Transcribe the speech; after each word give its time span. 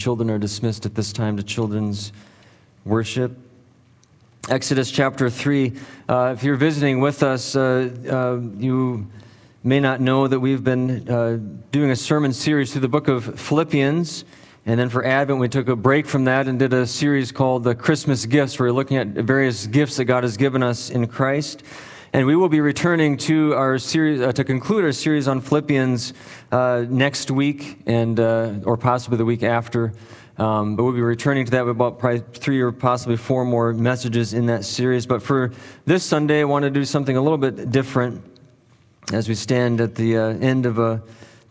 Children 0.00 0.30
are 0.30 0.38
dismissed 0.38 0.86
at 0.86 0.94
this 0.94 1.12
time 1.12 1.36
to 1.38 1.42
children's 1.42 2.12
worship. 2.84 3.36
Exodus 4.48 4.92
chapter 4.92 5.28
3. 5.28 5.72
Uh, 6.08 6.34
if 6.36 6.44
you're 6.44 6.54
visiting 6.54 7.00
with 7.00 7.24
us, 7.24 7.56
uh, 7.56 7.90
uh, 8.08 8.36
you 8.58 9.08
may 9.64 9.80
not 9.80 10.00
know 10.00 10.28
that 10.28 10.38
we've 10.38 10.62
been 10.62 11.10
uh, 11.10 11.40
doing 11.72 11.90
a 11.90 11.96
sermon 11.96 12.32
series 12.32 12.70
through 12.70 12.82
the 12.82 12.88
book 12.88 13.08
of 13.08 13.40
Philippians. 13.40 14.24
And 14.66 14.78
then 14.78 14.88
for 14.88 15.04
Advent, 15.04 15.40
we 15.40 15.48
took 15.48 15.66
a 15.66 15.74
break 15.74 16.06
from 16.06 16.26
that 16.26 16.46
and 16.46 16.60
did 16.60 16.72
a 16.72 16.86
series 16.86 17.32
called 17.32 17.64
The 17.64 17.74
Christmas 17.74 18.24
Gifts, 18.24 18.56
where 18.56 18.68
we're 18.68 18.76
looking 18.76 18.98
at 18.98 19.08
various 19.08 19.66
gifts 19.66 19.96
that 19.96 20.04
God 20.04 20.22
has 20.22 20.36
given 20.36 20.62
us 20.62 20.90
in 20.90 21.08
Christ. 21.08 21.64
And 22.10 22.26
we 22.26 22.36
will 22.36 22.48
be 22.48 22.62
returning 22.62 23.18
to 23.18 23.52
our 23.54 23.78
series 23.78 24.22
uh, 24.22 24.32
to 24.32 24.42
conclude 24.42 24.82
our 24.82 24.92
series 24.92 25.28
on 25.28 25.42
Philippians 25.42 26.14
uh, 26.50 26.86
next 26.88 27.30
week, 27.30 27.82
and 27.84 28.18
uh, 28.18 28.54
or 28.64 28.78
possibly 28.78 29.18
the 29.18 29.26
week 29.26 29.42
after. 29.42 29.92
Um, 30.38 30.74
but 30.74 30.84
we'll 30.84 30.94
be 30.94 31.02
returning 31.02 31.44
to 31.44 31.50
that 31.50 31.66
with 31.66 31.76
about 31.76 31.98
probably 31.98 32.22
three 32.32 32.62
or 32.62 32.72
possibly 32.72 33.18
four 33.18 33.44
more 33.44 33.74
messages 33.74 34.32
in 34.32 34.46
that 34.46 34.64
series. 34.64 35.04
But 35.04 35.22
for 35.22 35.52
this 35.84 36.02
Sunday, 36.02 36.40
I 36.40 36.44
want 36.44 36.62
to 36.62 36.70
do 36.70 36.86
something 36.86 37.14
a 37.14 37.20
little 37.20 37.36
bit 37.36 37.70
different 37.70 38.24
as 39.12 39.28
we 39.28 39.34
stand 39.34 39.82
at 39.82 39.94
the 39.94 40.16
uh, 40.16 40.28
end 40.28 40.64
of 40.64 40.78
uh, 40.78 41.00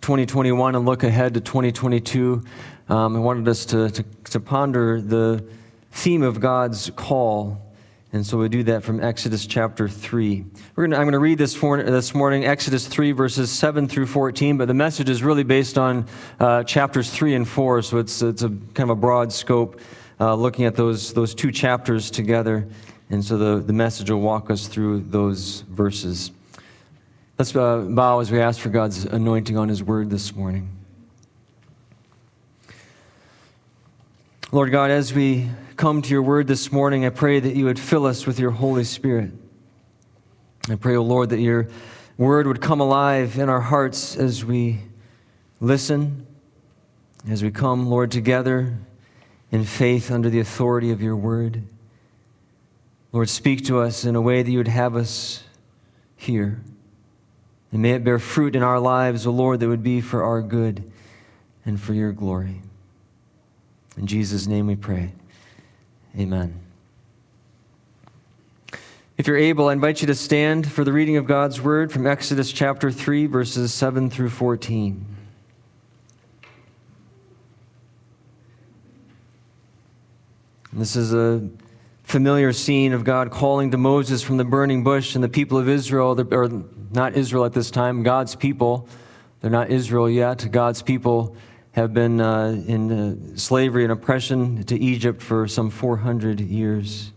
2021 0.02 0.74
and 0.74 0.86
look 0.88 1.04
ahead 1.04 1.36
to 1.36 1.40
2022. 1.40 2.44
Um, 2.90 3.16
I 3.16 3.20
wanted 3.20 3.48
us 3.48 3.64
to, 3.66 3.92
to, 3.92 4.04
to 4.32 4.40
ponder 4.40 5.02
the 5.02 5.46
theme 5.92 6.24
of 6.24 6.40
God's 6.40 6.90
call 6.96 7.62
and 8.14 8.26
so 8.26 8.38
we 8.38 8.48
do 8.48 8.64
that 8.64 8.84
from 8.84 9.04
Exodus 9.04 9.46
chapter 9.46 9.90
3. 9.90 10.46
We're 10.76 10.88
gonna, 10.88 10.96
I'm 10.96 11.04
going 11.04 11.12
to 11.12 11.20
read 11.20 11.38
this, 11.38 11.54
for, 11.54 11.84
this 11.84 12.16
morning, 12.16 12.46
Exodus 12.46 12.88
3, 12.88 13.12
verses 13.12 13.52
7 13.52 13.90
through 13.90 14.06
14, 14.06 14.58
but 14.58 14.70
the 14.70 14.74
message 14.74 15.10
is 15.10 15.24
really 15.24 15.44
based 15.44 15.78
on 15.78 16.08
uh, 16.40 16.64
chapters 16.64 17.10
3 17.12 17.36
and 17.36 17.48
4, 17.48 17.82
so 17.82 17.98
it's, 17.98 18.22
it's 18.22 18.44
a 18.44 18.50
kind 18.50 18.90
of 18.90 18.92
a 18.92 18.96
broad 18.96 19.34
scope 19.34 19.82
uh, 20.22 20.34
looking 20.36 20.64
at 20.64 20.76
those, 20.76 21.14
those 21.14 21.36
two 21.36 21.52
chapters 21.52 22.10
together. 22.10 22.68
And 23.10 23.24
so 23.24 23.38
the, 23.38 23.62
the 23.62 23.74
message 23.74 24.10
will 24.10 24.22
walk 24.22 24.50
us 24.50 24.68
through 24.68 25.02
those 25.02 25.62
verses. 25.70 26.32
Let's 27.38 27.54
uh, 27.56 27.80
bow 27.90 28.20
as 28.20 28.32
we 28.32 28.40
ask 28.40 28.60
for 28.60 28.70
God's 28.70 29.04
anointing 29.04 29.58
on 29.58 29.68
His 29.68 29.84
word 29.84 30.10
this 30.10 30.34
morning. 30.34 30.70
Lord 34.54 34.72
God, 34.72 34.92
as 34.92 35.14
we 35.14 35.50
come 35.78 36.02
to 36.02 36.10
your 36.10 36.24
word 36.24 36.48
this 36.48 36.72
morning, 36.72 37.06
I 37.06 37.10
pray 37.10 37.40
that 37.40 37.56
you 37.56 37.66
would 37.66 37.80
fill 37.80 38.08
us 38.08 38.26
with 38.26 38.40
your 38.40 38.50
Holy 38.50 38.84
Spirit. 38.84 39.32
I 40.68 40.76
pray, 40.76 40.96
O 40.96 41.00
oh 41.00 41.04
Lord, 41.04 41.30
that 41.30 41.40
your 41.40 41.68
word 42.18 42.48
would 42.48 42.62
come 42.62 42.82
alive 42.82 43.38
in 43.38 43.48
our 43.48 43.62
hearts 43.62 44.18
as 44.18 44.44
we 44.44 44.80
listen, 45.62 46.26
as 47.30 47.44
we 47.44 47.52
come, 47.52 47.88
Lord, 47.88 48.12
together 48.12 48.76
in 49.52 49.64
faith 49.64 50.10
under 50.10 50.32
the 50.32 50.40
authority 50.40 50.90
of 50.90 51.00
your 51.00 51.16
word. 51.16 51.62
Lord, 53.12 53.30
speak 53.30 53.64
to 53.66 53.80
us 53.80 54.04
in 54.04 54.16
a 54.16 54.22
way 54.22 54.42
that 54.42 54.50
you 54.50 54.58
would 54.58 54.68
have 54.68 54.96
us 54.96 55.44
hear. 56.16 56.60
And 57.72 57.84
may 57.84 57.92
it 57.92 58.04
bear 58.04 58.18
fruit 58.18 58.56
in 58.56 58.64
our 58.64 58.80
lives, 58.80 59.28
O 59.28 59.32
Lord, 59.32 59.60
that 59.60 59.68
would 59.68 59.84
be 59.84 60.02
for 60.02 60.24
our 60.24 60.42
good 60.42 60.92
and 61.66 61.80
for 61.80 61.94
your 61.94 62.14
glory. 62.14 62.62
In 63.96 64.08
Jesus' 64.08 64.48
name 64.48 64.66
we 64.66 64.76
pray. 64.76 65.14
Amen. 66.18 66.60
If 69.20 69.28
you're 69.28 69.38
able, 69.38 69.70
I 69.70 69.74
invite 69.74 70.02
you 70.02 70.08
to 70.08 70.16
stand 70.16 70.72
for 70.72 70.84
the 70.84 70.92
reading 70.92 71.18
of 71.18 71.28
God's 71.28 71.62
word 71.62 71.92
from 71.92 72.08
Exodus 72.08 72.52
chapter 72.52 72.92
3, 72.92 73.28
verses 73.28 73.72
7 73.72 74.10
through 74.10 74.32
14. 74.32 75.06
This 80.74 80.96
is 80.96 81.14
a 81.14 81.48
familiar 82.04 82.52
scene 82.52 82.94
of 82.94 83.04
God 83.04 83.30
calling 83.30 83.70
to 83.70 83.78
Moses 83.78 84.24
from 84.24 84.38
the 84.38 84.46
burning 84.46 84.84
bush 84.84 85.14
and 85.14 85.24
the 85.24 85.30
people 85.30 85.60
of 85.60 85.70
Israel, 85.70 86.20
or 86.32 86.64
not 86.92 87.16
Israel 87.16 87.46
at 87.46 87.54
this 87.54 87.70
time, 87.70 88.02
God's 88.02 88.36
people. 88.36 88.88
They're 89.42 89.52
not 89.52 89.70
Israel 89.70 90.10
yet. 90.10 90.52
God's 90.52 90.82
people 90.82 91.36
have 91.72 91.94
been 91.94 92.20
uh, 92.20 92.64
in 92.68 92.92
uh, 92.92 93.38
slavery 93.38 93.84
and 93.84 93.92
oppression 93.92 94.64
to 94.64 94.80
Egypt 94.80 95.22
for 95.22 95.48
some 95.48 95.70
400 95.70 96.40
years. 96.40 97.12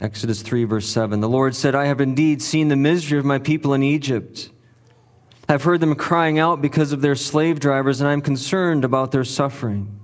Exodus 0.00 0.42
3, 0.42 0.64
verse 0.64 0.86
7. 0.88 1.20
The 1.20 1.28
Lord 1.28 1.56
said, 1.56 1.74
I 1.74 1.86
have 1.86 2.00
indeed 2.00 2.42
seen 2.42 2.68
the 2.68 2.76
misery 2.76 3.18
of 3.18 3.24
my 3.24 3.38
people 3.38 3.74
in 3.74 3.82
Egypt. 3.82 4.50
I've 5.48 5.64
heard 5.64 5.80
them 5.80 5.94
crying 5.94 6.38
out 6.38 6.60
because 6.60 6.92
of 6.92 7.00
their 7.00 7.14
slave 7.16 7.58
drivers, 7.58 8.00
and 8.00 8.08
I'm 8.08 8.20
concerned 8.20 8.84
about 8.84 9.10
their 9.10 9.24
suffering. 9.24 9.98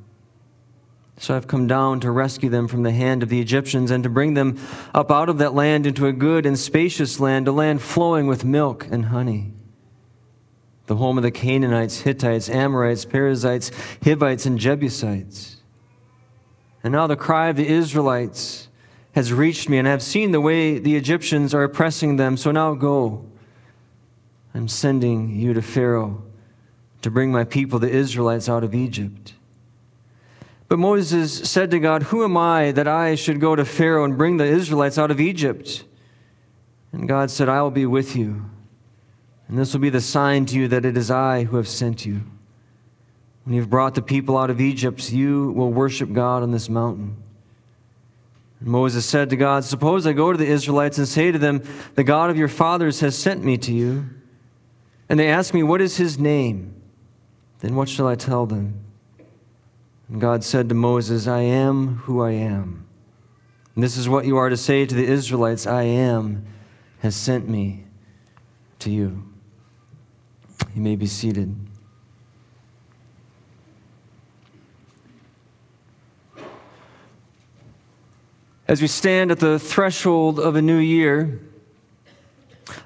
So 1.19 1.37
I've 1.37 1.47
come 1.47 1.69
down 1.69 2.01
to 2.01 2.11
rescue 2.11 2.49
them 2.49 2.67
from 2.67 2.83
the 2.83 2.91
hand 2.91 3.23
of 3.23 3.29
the 3.29 3.41
Egyptians 3.41 3.93
and 3.93 4.03
to 4.03 4.11
bring 4.11 4.35
them 4.35 4.59
up 4.93 5.13
out 5.13 5.29
of 5.29 5.39
that 5.39 5.55
land 5.55 5.87
into 5.87 6.07
a 6.07 6.13
good 6.13 6.45
and 6.45 6.59
spacious 6.59 7.21
land, 7.21 7.47
a 7.47 7.53
land 7.53 7.83
flowing 7.83 8.27
with 8.27 8.45
milk 8.45 8.89
and 8.91 9.07
honey 9.07 9.54
the 10.87 10.97
home 10.97 11.17
of 11.17 11.23
the 11.23 11.31
Canaanites, 11.31 12.01
Hittites, 12.01 12.51
Amorites, 12.51 13.05
Perizzites, 13.05 13.71
Hivites, 14.05 14.47
and 14.47 14.59
Jebusites. 14.59 15.57
And 16.83 16.93
now 16.93 17.07
the 17.07 17.17
cry 17.17 17.49
of 17.49 17.57
the 17.57 17.67
Israelites 17.67 18.69
has 19.13 19.33
reached 19.33 19.69
me, 19.69 19.79
and 19.79 19.89
I 19.89 19.93
have 19.93 20.03
seen 20.03 20.33
the 20.33 20.41
way 20.41 20.79
the 20.79 20.97
Egyptians 20.97 21.55
are 21.55 21.63
oppressing 21.63 22.17
them. 22.17 22.37
So 22.37 22.51
now 22.51 22.75
go. 22.75 23.25
I'm 24.53 24.69
sending 24.69 25.35
you 25.35 25.55
to 25.55 25.63
Pharaoh 25.63 26.23
to 27.03 27.11
bring 27.11 27.33
my 27.33 27.45
people, 27.45 27.79
the 27.79 27.91
Israelites, 27.91 28.49
out 28.49 28.65
of 28.65 28.75
Egypt. 28.75 29.35
But 30.69 30.79
Moses 30.79 31.49
said 31.51 31.71
to 31.71 31.79
God, 31.79 32.05
Who 32.05 32.25
am 32.25 32.37
I 32.37 32.73
that 32.73 32.89
I 32.89 33.15
should 33.15 33.41
go 33.41 33.57
to 33.57 33.65
Pharaoh 33.65 34.05
and 34.05 34.19
bring 34.19 34.37
the 34.37 34.45
Israelites 34.45 34.99
out 34.99 35.11
of 35.11 35.21
Egypt? 35.21 35.85
And 36.93 37.09
God 37.09 37.31
said, 37.31 37.49
I 37.49 37.63
will 37.63 37.71
be 37.71 37.87
with 37.87 38.17
you 38.17 38.51
and 39.49 39.59
this 39.59 39.73
will 39.73 39.81
be 39.81 39.91
the 39.91 40.01
sign 40.01 40.47
to 40.47 40.57
you 40.57 40.69
that 40.69 40.85
it 40.85 40.97
is 40.97 41.11
I 41.11 41.45
who 41.45 41.57
have 41.57 41.69
sent 41.69 42.07
you. 42.07 42.23
When 43.45 43.55
you've 43.55 43.69
brought 43.69 43.95
the 43.95 44.03
people 44.03 44.39
out 44.39 44.51
of 44.51 44.61
Egypt, 44.61 45.13
you 45.13 45.53
will 45.53 45.71
worship 45.71 46.13
God 46.13 46.43
on 46.43 46.51
this 46.51 46.69
mountain. 46.69 47.17
And 48.61 48.69
Moses 48.69 49.05
said 49.05 49.29
to 49.31 49.37
God, 49.37 49.65
Suppose 49.65 50.07
I 50.07 50.15
go 50.15 50.33
to 50.33 50.39
the 50.39 50.47
Israelites 50.47 50.97
and 50.97 51.07
say 51.07 51.31
to 51.31 51.39
them, 51.39 51.63
The 51.95 52.05
God 52.05 52.31
of 52.31 52.39
your 52.39 52.49
fathers 52.49 53.01
has 53.01 53.17
sent 53.19 53.45
me 53.45 53.59
to 53.59 53.73
you. 53.73 54.07
And 55.11 55.21
they 55.21 55.29
ask 55.29 55.53
me, 55.53 55.63
What 55.63 55.83
is 55.83 55.99
his 55.99 56.19
name? 56.19 56.75
Then 57.61 57.77
what 57.77 57.89
shall 57.89 58.07
I 58.07 58.15
tell 58.15 58.47
them? 58.47 58.81
And 60.09 60.21
God 60.21 60.43
said 60.43 60.69
to 60.71 60.75
Moses, 60.75 61.27
I 61.27 61.41
am 61.41 61.97
who 61.97 62.23
I 62.23 62.33
am. 62.33 62.87
And 63.75 63.85
this 63.85 63.97
is 63.97 64.09
what 64.09 64.25
you 64.25 64.37
are 64.37 64.49
to 64.49 64.57
say 64.57 64.87
to 64.87 64.95
the 64.95 65.05
Israelites 65.07 65.67
I 65.67 65.83
am 65.83 66.47
has 67.01 67.17
sent 67.17 67.49
me 67.49 67.85
to 68.79 68.91
you. 68.91 69.25
You 70.75 70.83
may 70.83 70.97
be 70.97 71.07
seated. 71.07 71.55
As 78.67 78.83
we 78.83 78.89
stand 78.89 79.31
at 79.31 79.39
the 79.39 79.61
threshold 79.61 80.41
of 80.41 80.57
a 80.57 80.63
new 80.63 80.79
year, 80.79 81.39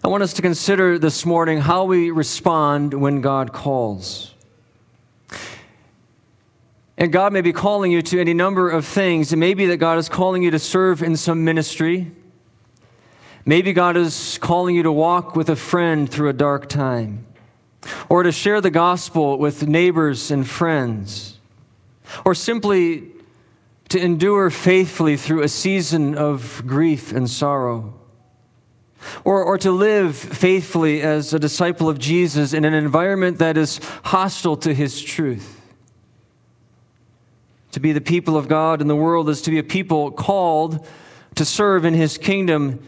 I 0.05 0.09
want 0.09 0.23
us 0.23 0.35
to 0.35 0.43
consider 0.43 0.99
this 0.99 1.25
morning 1.25 1.61
how 1.61 1.85
we 1.85 2.11
respond 2.11 2.93
when 2.93 3.23
God 3.23 3.55
calls. 3.55 4.35
And 6.99 7.11
God 7.11 7.33
may 7.33 7.41
be 7.41 7.55
calling 7.55 7.91
you 7.91 8.03
to 8.03 8.21
any 8.21 8.35
number 8.35 8.69
of 8.69 8.85
things. 8.85 9.33
It 9.33 9.37
may 9.37 9.55
be 9.55 9.65
that 9.67 9.79
God 9.79 9.97
is 9.97 10.11
calling 10.11 10.43
you 10.43 10.51
to 10.51 10.59
serve 10.59 11.03
in 11.03 11.17
some 11.17 11.43
ministry. 11.43 12.11
Maybe 13.47 13.73
God 13.73 13.97
is 13.97 14.37
calling 14.43 14.75
you 14.75 14.83
to 14.83 14.93
walk 14.93 15.35
with 15.35 15.49
a 15.49 15.57
friend 15.57 16.11
through 16.11 16.29
a 16.29 16.35
dark 16.35 16.69
time 16.69 17.28
or 18.09 18.23
to 18.23 18.33
share 18.33 18.61
the 18.61 18.71
gospel 18.71 19.39
with 19.39 19.67
neighbors 19.67 20.31
and 20.31 20.49
friends, 20.49 21.39
or 22.25 22.35
simply 22.35 23.05
to 23.89 23.99
endure 23.99 24.51
faithfully 24.51 25.17
through 25.17 25.43
a 25.43 25.49
season 25.49 26.15
of 26.15 26.63
grief 26.67 27.13
and 27.13 27.29
sorrow, 27.31 27.95
or, 29.25 29.43
or 29.43 29.57
to 29.59 29.71
live 29.71 30.17
faithfully 30.17 31.01
as 31.01 31.33
a 31.33 31.39
disciple 31.39 31.89
of 31.89 31.99
Jesus 31.99 32.53
in 32.53 32.65
an 32.65 32.75
environment 32.75 33.39
that 33.39 33.57
is 33.57 33.81
hostile 34.05 34.57
to 34.59 34.75
his 34.75 35.01
truth. 35.01 35.55
To 37.73 37.81
be 37.81 37.93
the 37.93 38.01
people 38.01 38.37
of 38.37 38.49
God 38.49 38.81
in 38.81 38.89
the 38.89 38.97
world 38.97 39.29
is 39.29 39.43
to 39.43 39.51
be 39.51 39.59
a 39.59 39.63
people 39.63 40.11
called 40.11 40.87
to 41.37 41.45
serve 41.45 41.85
in 41.85 41.95
his 41.95 42.19
kingdom 42.19 42.83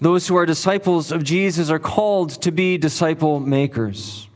those 0.00 0.28
who 0.28 0.36
are 0.36 0.46
disciples 0.46 1.10
of 1.10 1.24
Jesus 1.24 1.70
are 1.70 1.78
called 1.78 2.42
to 2.42 2.52
be 2.52 2.76
disciple 2.76 3.40
makers. 3.40 4.28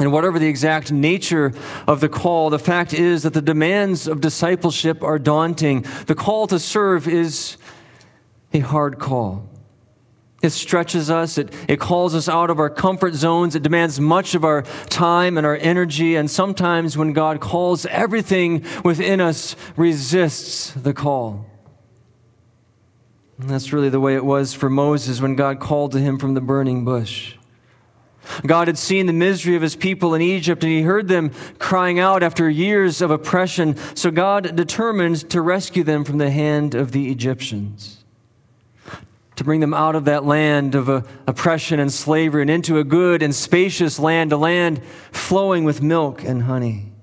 And 0.00 0.10
whatever 0.10 0.38
the 0.38 0.48
exact 0.48 0.90
nature 0.90 1.52
of 1.86 2.00
the 2.00 2.08
call, 2.08 2.50
the 2.50 2.58
fact 2.58 2.92
is 2.92 3.22
that 3.22 3.34
the 3.34 3.42
demands 3.42 4.08
of 4.08 4.20
discipleship 4.20 5.02
are 5.02 5.18
daunting. 5.18 5.84
The 6.06 6.16
call 6.16 6.46
to 6.48 6.58
serve 6.58 7.06
is 7.06 7.56
a 8.52 8.58
hard 8.60 8.98
call. 8.98 9.48
It 10.42 10.50
stretches 10.50 11.10
us, 11.10 11.38
it, 11.38 11.54
it 11.68 11.80
calls 11.80 12.14
us 12.14 12.28
out 12.28 12.50
of 12.50 12.58
our 12.58 12.68
comfort 12.68 13.14
zones, 13.14 13.54
it 13.54 13.62
demands 13.62 13.98
much 13.98 14.34
of 14.34 14.44
our 14.44 14.62
time 14.90 15.38
and 15.38 15.46
our 15.46 15.56
energy. 15.56 16.16
And 16.16 16.30
sometimes 16.30 16.98
when 16.98 17.14
God 17.14 17.40
calls, 17.40 17.86
everything 17.86 18.62
within 18.84 19.22
us 19.22 19.56
resists 19.76 20.72
the 20.72 20.92
call. 20.92 21.46
And 23.38 23.50
that's 23.50 23.72
really 23.72 23.88
the 23.88 24.00
way 24.00 24.14
it 24.14 24.24
was 24.24 24.54
for 24.54 24.70
Moses 24.70 25.20
when 25.20 25.34
God 25.34 25.60
called 25.60 25.92
to 25.92 25.98
him 25.98 26.18
from 26.18 26.34
the 26.34 26.40
burning 26.40 26.84
bush. 26.84 27.36
God 28.46 28.68
had 28.68 28.78
seen 28.78 29.06
the 29.06 29.12
misery 29.12 29.54
of 29.54 29.62
his 29.62 29.76
people 29.76 30.14
in 30.14 30.22
Egypt 30.22 30.62
and 30.62 30.72
he 30.72 30.82
heard 30.82 31.08
them 31.08 31.30
crying 31.58 31.98
out 31.98 32.22
after 32.22 32.48
years 32.48 33.02
of 33.02 33.10
oppression. 33.10 33.76
So 33.94 34.10
God 34.10 34.56
determined 34.56 35.28
to 35.30 35.40
rescue 35.42 35.84
them 35.84 36.04
from 36.04 36.18
the 36.18 36.30
hand 36.30 36.74
of 36.74 36.92
the 36.92 37.10
Egyptians 37.10 38.04
to 39.36 39.44
bring 39.44 39.60
them 39.60 39.74
out 39.74 39.96
of 39.96 40.04
that 40.04 40.24
land 40.24 40.74
of 40.74 40.88
uh, 40.88 41.02
oppression 41.26 41.80
and 41.80 41.92
slavery 41.92 42.42
and 42.42 42.50
into 42.50 42.78
a 42.78 42.84
good 42.84 43.22
and 43.22 43.34
spacious 43.34 43.98
land, 43.98 44.32
a 44.32 44.36
land 44.36 44.82
flowing 45.10 45.64
with 45.64 45.82
milk 45.82 46.22
and 46.22 46.44
honey. 46.44 46.93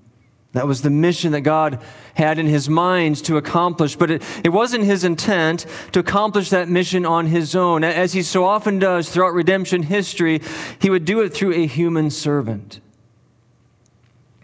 That 0.54 0.68
was 0.68 0.82
the 0.82 0.90
mission 0.90 1.32
that 1.32 1.42
God 1.42 1.82
had 2.14 2.38
in 2.38 2.46
his 2.46 2.68
mind 2.68 3.24
to 3.24 3.38
accomplish, 3.38 3.96
but 3.96 4.12
it, 4.12 4.24
it 4.44 4.50
wasn't 4.50 4.84
his 4.84 5.06
intent 5.06 5.66
to 5.94 6.00
accomplish 6.00 6.50
that 6.50 6.68
mission 6.68 7.06
on 7.06 7.28
his 7.28 7.56
own. 7.56 7.86
As 7.86 8.12
he 8.12 8.22
so 8.22 8.44
often 8.44 8.78
does 8.78 9.10
throughout 9.10 9.34
redemption 9.34 9.84
history, 9.84 10.42
he 10.80 10.90
would 10.90 11.06
do 11.06 11.22
it 11.22 11.34
through 11.34 11.54
a 11.54 11.66
human 11.66 12.10
servant. 12.10 12.82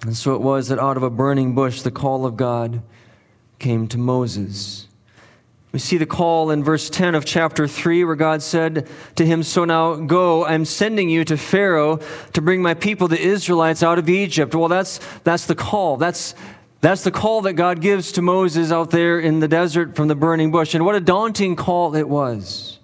And 0.04 0.16
so 0.16 0.34
it 0.34 0.42
was 0.42 0.70
that 0.70 0.80
out 0.80 0.96
of 0.96 1.04
a 1.04 1.10
burning 1.10 1.54
bush, 1.54 1.82
the 1.82 1.92
call 1.92 2.26
of 2.26 2.38
God 2.38 2.82
came 3.60 3.88
to 3.90 3.98
Moses. 3.98 4.87
We 5.74 5.80
see 5.80 5.98
the 5.98 6.06
call 6.06 6.50
in 6.50 6.64
verse 6.64 6.90
10 6.90 7.14
of 7.14 7.26
chapter 7.26 7.68
3 7.68 8.06
where 8.06 8.16
God 8.16 8.42
said 8.42 8.88
to 9.16 9.26
him, 9.26 9.44
So 9.44 9.66
now 9.66 9.96
go, 9.96 10.46
I'm 10.46 10.66
sending 10.66 11.10
you 11.10 11.26
to 11.26 11.38
Pharaoh 11.38 12.00
to 12.34 12.42
bring 12.42 12.62
my 12.62 12.74
people, 12.74 13.08
the 13.08 13.20
Israelites, 13.20 13.84
out 13.84 14.00
of 14.00 14.10
Egypt. 14.10 14.56
Well, 14.56 14.70
that's, 14.70 15.00
that's 15.24 15.46
the 15.46 15.56
call. 15.56 15.98
That's, 15.98 16.36
that's 16.80 17.04
the 17.04 17.12
call 17.12 17.42
that 17.42 17.54
God 17.54 17.82
gives 17.82 18.14
to 18.14 18.22
Moses 18.22 18.72
out 18.72 18.92
there 18.92 19.20
in 19.20 19.40
the 19.40 19.48
desert 19.48 19.96
from 19.96 20.08
the 20.08 20.16
burning 20.16 20.52
bush. 20.52 20.74
And 20.74 20.86
what 20.86 20.96
a 20.96 21.02
daunting 21.02 21.56
call 21.56 21.96
it 21.96 22.08
was. 22.08 22.80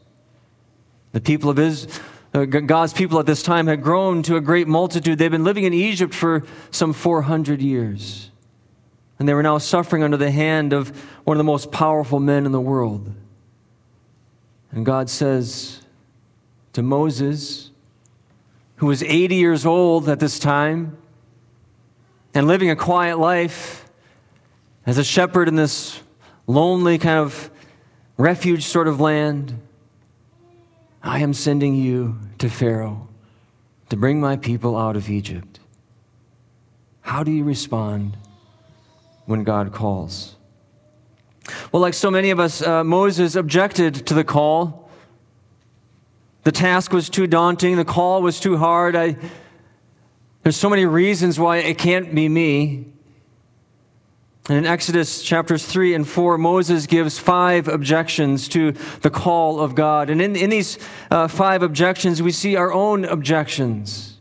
The 1.14 1.22
people 1.22 1.50
of 1.50 1.60
Israel. 1.60 1.96
Uh, 2.34 2.46
God's 2.46 2.94
people 2.94 3.20
at 3.20 3.28
this 3.28 3.44
time 3.44 3.68
had 3.68 3.84
grown 3.84 4.24
to 4.24 4.38
a 4.38 4.42
great 4.42 4.68
multitude. 4.68 5.20
They've 5.20 5.30
been 5.30 5.44
living 5.44 5.66
in 5.66 5.74
Egypt 5.74 6.16
for 6.16 6.44
some 6.72 6.92
400 6.92 7.62
years. 7.62 8.32
And 9.20 9.28
they 9.28 9.34
were 9.34 9.44
now 9.44 9.58
suffering 9.58 10.04
under 10.04 10.18
the 10.18 10.32
hand 10.32 10.74
of 10.74 10.90
one 11.24 11.36
of 11.36 11.40
the 11.40 11.44
most 11.44 11.72
powerful 11.72 12.20
men 12.20 12.46
in 12.46 12.52
the 12.52 12.62
world. 12.62 13.14
And 14.72 14.86
God 14.86 15.10
says 15.10 15.82
to 16.74 16.82
Moses, 16.82 17.70
who 18.78 18.88
was 18.88 19.04
80 19.04 19.36
years 19.36 19.66
old 19.66 20.10
at 20.10 20.20
this 20.20 20.40
time 20.40 20.98
and 22.34 22.48
living 22.48 22.70
a 22.70 22.76
quiet 22.76 23.20
life 23.20 23.88
as 24.86 24.98
a 24.98 25.04
shepherd 25.04 25.48
in 25.48 25.56
this 25.56 26.02
lonely 26.48 26.98
kind 26.98 27.20
of 27.20 27.50
refuge 28.18 28.66
sort 28.66 28.88
of 28.88 29.00
land, 29.00 29.60
I 31.02 31.20
am 31.20 31.34
sending 31.34 31.76
you 31.76 32.18
to 32.40 32.50
Pharaoh 32.50 33.08
to 33.90 33.98
bring 33.98 34.20
my 34.20 34.38
people 34.38 34.76
out 34.76 34.96
of 34.96 35.10
Egypt. 35.10 35.60
How 37.02 37.24
do 37.24 37.32
you 37.32 37.44
respond? 37.44 38.18
When 39.26 39.44
God 39.44 39.72
calls. 39.72 40.36
Well, 41.72 41.82
like 41.82 41.94
so 41.94 42.10
many 42.10 42.30
of 42.30 42.40
us, 42.40 42.62
uh, 42.62 42.84
Moses 42.84 43.36
objected 43.36 44.08
to 44.08 44.14
the 44.14 44.24
call. 44.24 44.90
The 46.44 46.52
task 46.52 46.92
was 46.92 47.10
too 47.10 47.28
daunting, 47.28 47.78
the 47.78 47.86
call 47.86 48.22
was 48.22 48.40
too 48.40 48.58
hard. 48.58 48.96
I, 48.96 49.16
there's 50.44 50.58
so 50.58 50.70
many 50.70 50.86
reasons 50.86 51.40
why 51.40 51.58
it 51.58 51.78
can't 51.78 52.14
be 52.14 52.28
me. 52.28 52.94
And 54.50 54.58
in 54.58 54.66
Exodus 54.66 55.24
chapters 55.24 55.66
3 55.66 55.94
and 55.94 56.06
4, 56.06 56.38
Moses 56.38 56.86
gives 56.86 57.18
five 57.18 57.70
objections 57.70 58.50
to 58.50 58.74
the 59.02 59.10
call 59.10 59.62
of 59.62 59.74
God. 59.74 60.10
And 60.10 60.22
in, 60.22 60.36
in 60.36 60.50
these 60.50 60.78
uh, 61.10 61.30
five 61.30 61.64
objections, 61.64 62.22
we 62.22 62.34
see 62.34 62.58
our 62.58 62.74
own 62.74 63.06
objections. 63.06 64.13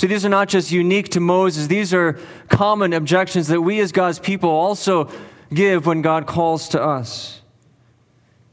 So 0.00 0.06
these 0.06 0.24
are 0.24 0.30
not 0.30 0.48
just 0.48 0.72
unique 0.72 1.10
to 1.10 1.20
Moses, 1.20 1.66
these 1.66 1.92
are 1.92 2.18
common 2.48 2.94
objections 2.94 3.48
that 3.48 3.60
we 3.60 3.80
as 3.80 3.92
God's 3.92 4.18
people 4.18 4.48
also 4.48 5.10
give 5.52 5.84
when 5.84 6.00
God 6.00 6.26
calls 6.26 6.70
to 6.70 6.82
us. 6.82 7.42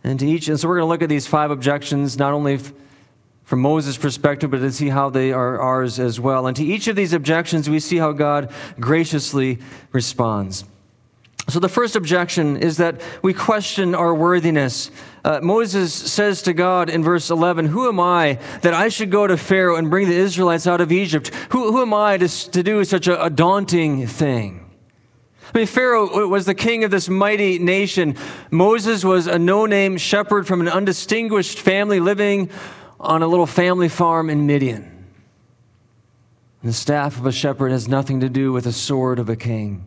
And 0.04 0.20
to 0.20 0.28
each, 0.28 0.50
and 0.50 0.60
so 0.60 0.68
we're 0.68 0.80
going 0.80 0.88
to 0.88 0.90
look 0.90 1.02
at 1.02 1.08
these 1.08 1.26
five 1.26 1.50
objections, 1.50 2.18
not 2.18 2.34
only 2.34 2.60
from 3.46 3.62
Moses' 3.62 3.96
perspective, 3.96 4.52
but 4.52 4.60
to 4.60 4.74
see 4.74 4.90
how 4.90 5.10
they 5.10 5.32
are 5.32 5.58
ours 5.62 6.02
as 6.02 6.20
well. 6.20 6.48
And 6.48 6.58
to 6.58 6.66
each 6.66 6.90
of 6.90 6.98
these 6.98 7.14
objections, 7.14 7.70
we 7.70 7.80
see 7.80 7.96
how 7.96 8.12
God 8.12 8.52
graciously 8.78 9.60
responds. 9.94 10.66
So, 11.50 11.60
the 11.60 11.70
first 11.70 11.96
objection 11.96 12.58
is 12.58 12.78
that 12.78 13.02
we 13.22 13.34
question 13.34 13.96
our 13.96 14.14
worthiness. 14.14 14.92
Uh, 15.24 15.40
Moses 15.42 15.94
says 15.94 16.42
to 16.42 16.54
God 16.54 16.90
in 16.90 17.04
verse 17.04 17.30
11, 17.30 17.68
Who 17.68 17.88
am 17.88 18.02
I 18.02 18.40
that 18.64 18.74
I 18.74 18.90
should 18.90 19.12
go 19.12 19.26
to 19.28 19.38
Pharaoh 19.38 19.78
and 19.78 19.90
bring 19.90 20.10
the 20.10 20.16
Israelites 20.16 20.68
out 20.68 20.82
of 20.82 20.92
Egypt? 20.92 21.34
Who, 21.52 21.72
who 21.72 21.82
am 21.82 21.94
I 21.94 22.18
to, 22.18 22.52
to 22.52 22.64
do 22.64 22.84
such 22.84 23.08
a, 23.08 23.24
a 23.24 23.30
daunting 23.30 24.08
thing? 24.08 24.70
I 25.54 25.60
mean, 25.60 25.68
Pharaoh 25.68 26.28
was 26.28 26.46
the 26.46 26.54
king 26.54 26.84
of 26.84 26.92
this 26.92 27.08
mighty 27.08 27.60
nation. 27.60 28.18
Moses 28.52 29.06
was 29.06 29.28
a 29.28 29.40
no 29.40 29.66
name 29.66 29.98
shepherd 29.98 30.46
from 30.46 30.60
an 30.60 30.68
undistinguished 30.68 31.60
family 31.60 32.02
living 32.02 32.50
on 33.00 33.24
a 33.24 33.28
little 33.28 33.46
family 33.46 33.88
farm 33.88 34.30
in 34.30 34.46
Midian. 34.48 34.84
And 36.62 36.70
the 36.70 36.74
staff 36.74 37.18
of 37.18 37.26
a 37.26 37.32
shepherd 37.32 37.72
has 37.72 37.88
nothing 37.88 38.20
to 38.20 38.28
do 38.28 38.52
with 38.52 38.66
the 38.66 38.74
sword 38.74 39.20
of 39.20 39.30
a 39.30 39.38
king. 39.38 39.86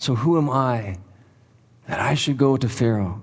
So 0.00 0.14
who 0.14 0.38
am 0.38 0.48
I 0.48 0.96
that 1.86 2.00
I 2.00 2.14
should 2.14 2.38
go 2.38 2.56
to 2.56 2.68
Pharaoh? 2.70 3.20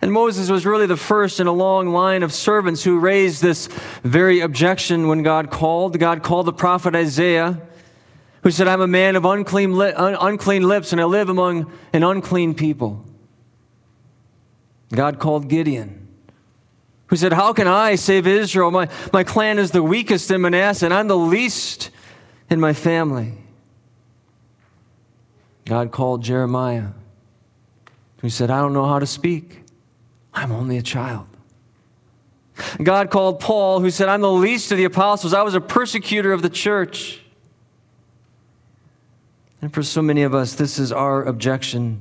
And 0.00 0.10
Moses 0.10 0.48
was 0.48 0.64
really 0.64 0.86
the 0.86 0.96
first 0.96 1.38
in 1.38 1.46
a 1.46 1.52
long 1.52 1.88
line 1.88 2.22
of 2.22 2.32
servants 2.32 2.82
who 2.82 2.98
raised 2.98 3.42
this 3.42 3.68
very 4.02 4.40
objection 4.40 5.08
when 5.08 5.22
God 5.22 5.50
called. 5.50 5.98
God 5.98 6.22
called 6.22 6.46
the 6.46 6.52
prophet 6.52 6.96
Isaiah, 6.96 7.60
who 8.42 8.50
said, 8.50 8.66
I'm 8.66 8.80
a 8.80 8.86
man 8.86 9.14
of 9.14 9.26
unclean, 9.26 9.76
li- 9.76 9.92
un- 9.92 10.16
unclean 10.18 10.66
lips 10.66 10.92
and 10.92 11.00
I 11.00 11.04
live 11.04 11.28
among 11.28 11.70
an 11.92 12.02
unclean 12.02 12.54
people. 12.54 13.04
God 14.94 15.18
called 15.18 15.46
Gideon, 15.46 16.08
who 17.08 17.16
said, 17.16 17.34
How 17.34 17.52
can 17.52 17.68
I 17.68 17.96
save 17.96 18.26
Israel? 18.26 18.70
My, 18.70 18.88
my 19.12 19.24
clan 19.24 19.58
is 19.58 19.72
the 19.72 19.82
weakest 19.82 20.30
in 20.30 20.40
Manasseh, 20.40 20.86
and 20.86 20.94
I'm 20.94 21.08
the 21.08 21.18
least 21.18 21.90
in 22.48 22.60
my 22.60 22.72
family. 22.72 23.41
God 25.64 25.92
called 25.92 26.22
Jeremiah, 26.22 26.88
who 28.20 28.28
said, 28.28 28.50
I 28.50 28.60
don't 28.60 28.72
know 28.72 28.86
how 28.86 28.98
to 28.98 29.06
speak. 29.06 29.62
I'm 30.34 30.52
only 30.52 30.76
a 30.76 30.82
child. 30.82 31.26
God 32.82 33.10
called 33.10 33.40
Paul, 33.40 33.80
who 33.80 33.90
said, 33.90 34.08
I'm 34.08 34.20
the 34.20 34.30
least 34.30 34.72
of 34.72 34.78
the 34.78 34.84
apostles. 34.84 35.32
I 35.32 35.42
was 35.42 35.54
a 35.54 35.60
persecutor 35.60 36.32
of 36.32 36.42
the 36.42 36.50
church. 36.50 37.20
And 39.60 39.72
for 39.72 39.82
so 39.82 40.02
many 40.02 40.22
of 40.22 40.34
us, 40.34 40.54
this 40.54 40.78
is 40.78 40.92
our 40.92 41.22
objection 41.22 42.00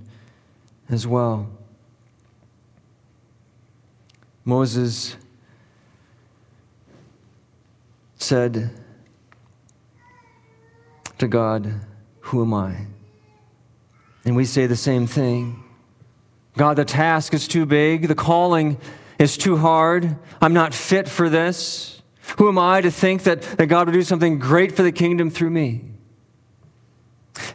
as 0.90 1.06
well. 1.06 1.50
Moses 4.44 5.16
said 8.18 8.72
to 11.20 11.28
God, 11.28 11.82
Who 12.22 12.42
am 12.42 12.54
I? 12.54 12.88
And 14.26 14.36
we 14.36 14.46
say 14.46 14.68
the 14.68 14.76
same 14.76 15.08
thing. 15.08 15.64
God, 16.58 16.76
the 16.76 16.86
task 16.86 17.34
is 17.34 17.48
too 17.48 17.66
big, 17.66 18.08
the 18.08 18.16
calling 18.16 18.78
is 19.18 19.38
too 19.38 19.58
hard. 19.58 20.18
I'm 20.42 20.54
not 20.54 20.74
fit 20.74 21.08
for 21.08 21.30
this. 21.30 22.02
Who 22.38 22.48
am 22.48 22.58
I 22.58 22.82
to 22.82 22.92
think 22.92 23.24
that, 23.24 23.42
that 23.42 23.68
God 23.68 23.88
would 23.88 23.94
do 23.94 24.04
something 24.04 24.40
great 24.40 24.76
for 24.76 24.84
the 24.84 24.92
kingdom 24.92 25.30
through 25.30 25.50
me? 25.50 25.82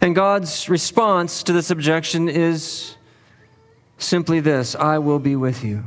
And 0.00 0.14
God's 0.14 0.68
response 0.68 1.42
to 1.44 1.52
this 1.52 1.70
objection 1.70 2.28
is 2.28 2.96
simply 3.98 4.40
this 4.40 4.74
I 4.74 4.98
will 4.98 5.18
be 5.18 5.36
with 5.36 5.64
you. 5.64 5.84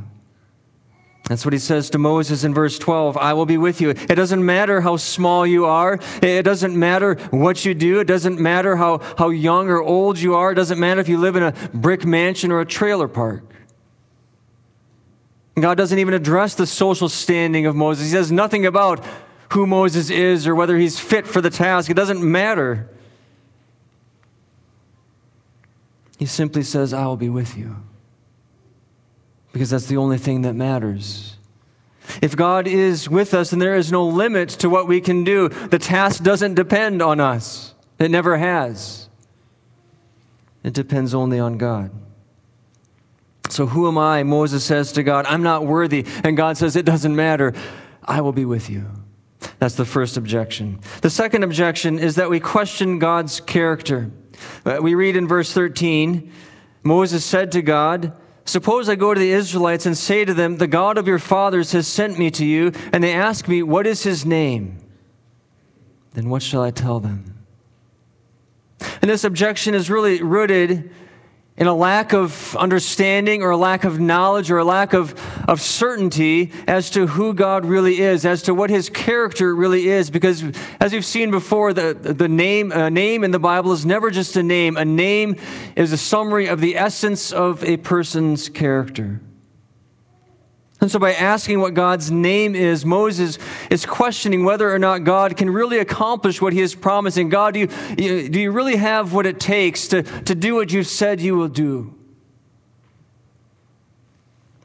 That's 1.30 1.44
what 1.44 1.52
he 1.52 1.60
says 1.60 1.90
to 1.90 1.98
Moses 1.98 2.42
in 2.42 2.52
verse 2.52 2.76
12 2.76 3.16
I 3.16 3.34
will 3.34 3.46
be 3.46 3.56
with 3.56 3.80
you. 3.80 3.90
It 3.90 4.16
doesn't 4.16 4.44
matter 4.44 4.80
how 4.80 4.96
small 4.96 5.46
you 5.46 5.64
are, 5.64 6.00
it 6.20 6.42
doesn't 6.42 6.76
matter 6.76 7.14
what 7.30 7.64
you 7.64 7.72
do, 7.72 8.00
it 8.00 8.06
doesn't 8.06 8.40
matter 8.40 8.74
how, 8.74 8.98
how 9.16 9.28
young 9.28 9.68
or 9.68 9.80
old 9.80 10.18
you 10.18 10.34
are, 10.34 10.50
it 10.50 10.56
doesn't 10.56 10.80
matter 10.80 11.00
if 11.00 11.08
you 11.08 11.18
live 11.18 11.36
in 11.36 11.44
a 11.44 11.52
brick 11.72 12.04
mansion 12.04 12.50
or 12.50 12.60
a 12.60 12.66
trailer 12.66 13.06
park. 13.06 13.44
God 15.54 15.76
doesn't 15.76 16.00
even 16.00 16.14
address 16.14 16.56
the 16.56 16.66
social 16.66 17.08
standing 17.08 17.64
of 17.64 17.76
Moses. 17.76 18.06
He 18.06 18.10
says 18.10 18.32
nothing 18.32 18.66
about 18.66 19.04
who 19.52 19.68
Moses 19.68 20.10
is 20.10 20.48
or 20.48 20.56
whether 20.56 20.76
he's 20.76 20.98
fit 20.98 21.28
for 21.28 21.40
the 21.40 21.50
task. 21.50 21.88
It 21.88 21.94
doesn't 21.94 22.20
matter. 22.20 22.88
He 26.18 26.26
simply 26.26 26.64
says, 26.64 26.92
I 26.92 27.06
will 27.06 27.16
be 27.16 27.28
with 27.28 27.56
you 27.56 27.76
because 29.52 29.70
that's 29.70 29.86
the 29.86 29.96
only 29.96 30.18
thing 30.18 30.42
that 30.42 30.54
matters. 30.54 31.36
If 32.20 32.36
God 32.36 32.66
is 32.66 33.08
with 33.08 33.34
us, 33.34 33.50
then 33.50 33.58
there 33.58 33.76
is 33.76 33.92
no 33.92 34.06
limit 34.06 34.48
to 34.50 34.68
what 34.68 34.88
we 34.88 35.00
can 35.00 35.22
do. 35.24 35.48
The 35.48 35.78
task 35.78 36.22
doesn't 36.22 36.54
depend 36.54 37.02
on 37.02 37.20
us, 37.20 37.74
it 37.98 38.10
never 38.10 38.36
has. 38.36 39.08
It 40.62 40.74
depends 40.74 41.14
only 41.14 41.38
on 41.38 41.56
God. 41.56 41.90
So, 43.48 43.66
who 43.66 43.88
am 43.88 43.96
I? 43.96 44.22
Moses 44.22 44.62
says 44.62 44.92
to 44.92 45.02
God, 45.02 45.24
I'm 45.26 45.42
not 45.42 45.64
worthy. 45.64 46.04
And 46.22 46.36
God 46.36 46.58
says, 46.58 46.76
It 46.76 46.84
doesn't 46.84 47.16
matter. 47.16 47.54
I 48.04 48.20
will 48.20 48.32
be 48.32 48.44
with 48.44 48.68
you. 48.68 48.86
That's 49.58 49.74
the 49.74 49.84
first 49.84 50.16
objection. 50.16 50.80
The 51.00 51.10
second 51.10 51.44
objection 51.44 51.98
is 51.98 52.16
that 52.16 52.28
we 52.28 52.40
question 52.40 52.98
God's 52.98 53.40
character. 53.40 54.10
Uh, 54.64 54.78
we 54.82 54.94
read 54.94 55.16
in 55.16 55.26
verse 55.26 55.52
13 55.52 56.32
Moses 56.82 57.24
said 57.24 57.52
to 57.52 57.60
God, 57.60 58.18
Suppose 58.50 58.88
I 58.88 58.96
go 58.96 59.14
to 59.14 59.20
the 59.20 59.30
Israelites 59.30 59.86
and 59.86 59.96
say 59.96 60.24
to 60.24 60.34
them, 60.34 60.56
The 60.56 60.66
God 60.66 60.98
of 60.98 61.06
your 61.06 61.20
fathers 61.20 61.70
has 61.70 61.86
sent 61.86 62.18
me 62.18 62.32
to 62.32 62.44
you, 62.44 62.72
and 62.92 63.04
they 63.04 63.12
ask 63.12 63.46
me, 63.46 63.62
What 63.62 63.86
is 63.86 64.02
his 64.02 64.26
name? 64.26 64.78
Then 66.14 66.28
what 66.28 66.42
shall 66.42 66.60
I 66.60 66.72
tell 66.72 66.98
them? 66.98 67.46
And 69.00 69.08
this 69.08 69.22
objection 69.22 69.72
is 69.72 69.88
really 69.88 70.20
rooted 70.20 70.90
in 71.60 71.66
a 71.66 71.74
lack 71.74 72.14
of 72.14 72.56
understanding 72.56 73.42
or 73.42 73.50
a 73.50 73.56
lack 73.56 73.84
of 73.84 74.00
knowledge 74.00 74.50
or 74.50 74.56
a 74.56 74.64
lack 74.64 74.94
of, 74.94 75.14
of 75.46 75.60
certainty 75.60 76.50
as 76.66 76.88
to 76.88 77.06
who 77.06 77.34
God 77.34 77.66
really 77.66 78.00
is, 78.00 78.24
as 78.24 78.42
to 78.44 78.54
what 78.54 78.70
his 78.70 78.88
character 78.88 79.54
really 79.54 79.86
is. 79.88 80.08
Because 80.08 80.42
as 80.80 80.94
we've 80.94 81.04
seen 81.04 81.30
before, 81.30 81.74
the, 81.74 81.92
the 81.92 82.28
name, 82.28 82.72
a 82.72 82.90
name 82.90 83.22
in 83.24 83.30
the 83.30 83.38
Bible 83.38 83.72
is 83.72 83.84
never 83.84 84.10
just 84.10 84.36
a 84.36 84.42
name. 84.42 84.78
A 84.78 84.86
name 84.86 85.36
is 85.76 85.92
a 85.92 85.98
summary 85.98 86.46
of 86.46 86.62
the 86.62 86.78
essence 86.78 87.30
of 87.30 87.62
a 87.62 87.76
person's 87.76 88.48
character. 88.48 89.20
And 90.80 90.90
so, 90.90 90.98
by 90.98 91.12
asking 91.12 91.60
what 91.60 91.74
God's 91.74 92.10
name 92.10 92.54
is, 92.54 92.86
Moses 92.86 93.38
is 93.68 93.84
questioning 93.84 94.44
whether 94.44 94.72
or 94.72 94.78
not 94.78 95.04
God 95.04 95.36
can 95.36 95.50
really 95.50 95.78
accomplish 95.78 96.40
what 96.40 96.54
he 96.54 96.60
is 96.60 96.74
promising. 96.74 97.28
God, 97.28 97.54
do 97.54 97.60
you, 97.60 98.28
do 98.28 98.40
you 98.40 98.50
really 98.50 98.76
have 98.76 99.12
what 99.12 99.26
it 99.26 99.38
takes 99.38 99.88
to, 99.88 100.02
to 100.02 100.34
do 100.34 100.54
what 100.54 100.72
you 100.72 100.82
said 100.82 101.20
you 101.20 101.36
will 101.36 101.48
do? 101.48 101.94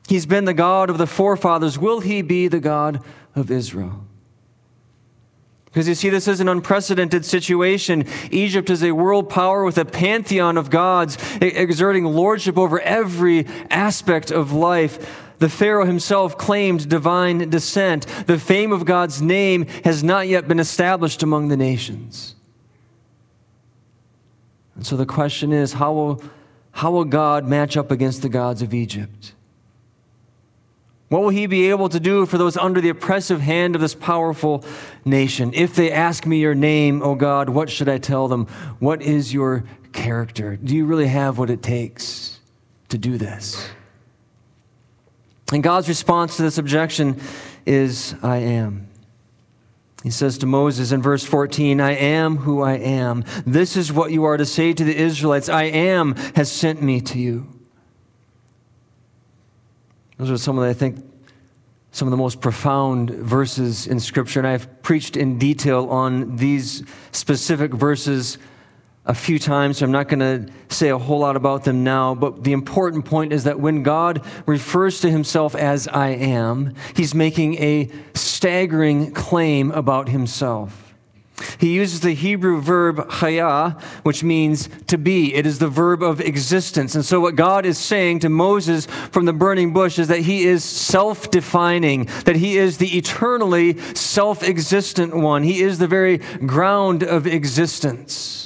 He's 0.07 0.25
been 0.25 0.45
the 0.45 0.53
God 0.53 0.89
of 0.89 0.97
the 0.97 1.07
forefathers. 1.07 1.77
Will 1.77 1.99
he 1.99 2.21
be 2.21 2.47
the 2.47 2.59
God 2.59 3.01
of 3.35 3.51
Israel? 3.51 4.05
Because 5.65 5.89
you 5.89 5.95
see, 5.95 6.07
this 6.09 6.29
is 6.29 6.39
an 6.39 6.47
unprecedented 6.47 7.25
situation. 7.25 8.05
Egypt 8.31 8.69
is 8.69 8.81
a 8.81 8.93
world 8.93 9.29
power 9.29 9.65
with 9.65 9.77
a 9.77 9.83
pantheon 9.83 10.57
of 10.57 10.69
gods 10.69 11.17
exerting 11.41 12.05
lordship 12.05 12.57
over 12.57 12.79
every 12.79 13.45
aspect 13.69 14.31
of 14.31 14.53
life. 14.53 15.24
The 15.39 15.49
Pharaoh 15.49 15.85
himself 15.85 16.37
claimed 16.37 16.89
divine 16.89 17.49
descent. 17.49 18.05
The 18.27 18.39
fame 18.39 18.71
of 18.71 18.85
God's 18.85 19.21
name 19.21 19.65
has 19.83 20.03
not 20.03 20.27
yet 20.27 20.47
been 20.47 20.59
established 20.59 21.23
among 21.23 21.49
the 21.49 21.57
nations. 21.57 22.35
And 24.75 24.85
so 24.85 24.95
the 24.97 25.05
question 25.05 25.51
is 25.51 25.73
how 25.73 25.93
will, 25.93 26.23
how 26.71 26.91
will 26.91 27.05
God 27.05 27.45
match 27.45 27.77
up 27.77 27.91
against 27.91 28.21
the 28.21 28.29
gods 28.29 28.61
of 28.61 28.73
Egypt? 28.73 29.33
What 31.09 31.21
will 31.21 31.29
he 31.29 31.45
be 31.45 31.69
able 31.69 31.87
to 31.89 31.99
do 31.99 32.25
for 32.25 32.37
those 32.37 32.57
under 32.57 32.81
the 32.81 32.89
oppressive 32.89 33.39
hand 33.39 33.75
of 33.75 33.81
this 33.81 33.93
powerful 33.93 34.65
nation? 35.05 35.51
If 35.53 35.75
they 35.75 35.91
ask 35.91 36.25
me 36.25 36.39
your 36.39 36.55
name, 36.55 37.01
O 37.03 37.11
oh 37.11 37.15
God, 37.15 37.49
what 37.49 37.69
should 37.69 37.87
I 37.87 37.99
tell 37.99 38.27
them? 38.27 38.47
What 38.79 39.01
is 39.01 39.33
your 39.33 39.63
character? 39.93 40.57
Do 40.57 40.75
you 40.75 40.85
really 40.85 41.07
have 41.07 41.37
what 41.37 41.49
it 41.49 41.61
takes 41.61 42.39
to 42.89 42.97
do 42.97 43.17
this? 43.17 43.69
And 45.51 45.61
God's 45.61 45.87
response 45.87 46.37
to 46.37 46.41
this 46.41 46.57
objection 46.57 47.19
is, 47.65 48.15
I 48.23 48.37
am. 48.37 48.87
He 50.03 50.11
says 50.11 50.37
to 50.39 50.45
Moses 50.45 50.91
in 50.91 51.01
verse 51.01 51.23
14, 51.23 51.81
I 51.81 51.95
am 51.95 52.37
who 52.37 52.61
I 52.61 52.73
am. 52.73 53.23
This 53.45 53.75
is 53.75 53.91
what 53.91 54.11
you 54.11 54.23
are 54.25 54.37
to 54.37 54.45
say 54.45 54.73
to 54.73 54.83
the 54.83 54.95
Israelites 54.95 55.49
I 55.49 55.63
am 55.63 56.15
has 56.35 56.51
sent 56.51 56.81
me 56.81 57.01
to 57.01 57.19
you. 57.19 57.47
Those 60.17 60.31
are 60.31 60.37
some 60.37 60.57
of 60.57 60.63
the, 60.63 60.69
I 60.69 60.73
think, 60.73 61.03
some 61.91 62.07
of 62.07 62.11
the 62.11 62.17
most 62.17 62.41
profound 62.41 63.09
verses 63.09 63.87
in 63.87 63.99
Scripture, 63.99 64.39
and 64.39 64.47
I've 64.47 64.81
preached 64.83 65.17
in 65.17 65.39
detail 65.39 65.89
on 65.89 66.35
these 66.35 66.83
specific 67.11 67.73
verses 67.73 68.37
a 69.05 69.13
few 69.13 69.37
times, 69.37 69.77
so 69.77 69.85
I'm 69.85 69.91
not 69.91 70.07
going 70.07 70.19
to 70.19 70.51
say 70.73 70.89
a 70.89 70.97
whole 70.97 71.19
lot 71.19 71.35
about 71.35 71.63
them 71.63 71.83
now. 71.83 72.15
But 72.15 72.43
the 72.43 72.53
important 72.53 73.05
point 73.05 73.33
is 73.33 73.43
that 73.43 73.59
when 73.59 73.83
God 73.83 74.23
refers 74.45 74.99
to 75.01 75.11
himself 75.11 75.55
as 75.55 75.87
I 75.87 76.09
am, 76.09 76.73
he's 76.95 77.13
making 77.13 77.55
a 77.55 77.89
staggering 78.15 79.11
claim 79.11 79.71
about 79.71 80.09
himself. 80.09 80.81
He 81.59 81.73
uses 81.73 81.99
the 81.99 82.13
Hebrew 82.13 82.61
verb 82.61 83.09
chaya, 83.09 83.79
which 84.03 84.23
means 84.23 84.69
to 84.87 84.97
be. 84.97 85.33
It 85.33 85.45
is 85.45 85.59
the 85.59 85.67
verb 85.67 86.01
of 86.01 86.21
existence. 86.21 86.95
And 86.95 87.03
so, 87.03 87.19
what 87.19 87.35
God 87.35 87.65
is 87.65 87.77
saying 87.77 88.19
to 88.19 88.29
Moses 88.29 88.85
from 88.85 89.25
the 89.25 89.33
burning 89.33 89.73
bush 89.73 89.99
is 89.99 90.07
that 90.07 90.21
he 90.21 90.45
is 90.45 90.63
self 90.63 91.29
defining, 91.29 92.05
that 92.23 92.37
he 92.37 92.57
is 92.57 92.77
the 92.77 92.97
eternally 92.97 93.77
self 93.95 94.43
existent 94.43 95.13
one. 95.13 95.43
He 95.43 95.61
is 95.61 95.77
the 95.77 95.87
very 95.87 96.19
ground 96.19 97.03
of 97.03 97.27
existence. 97.27 98.44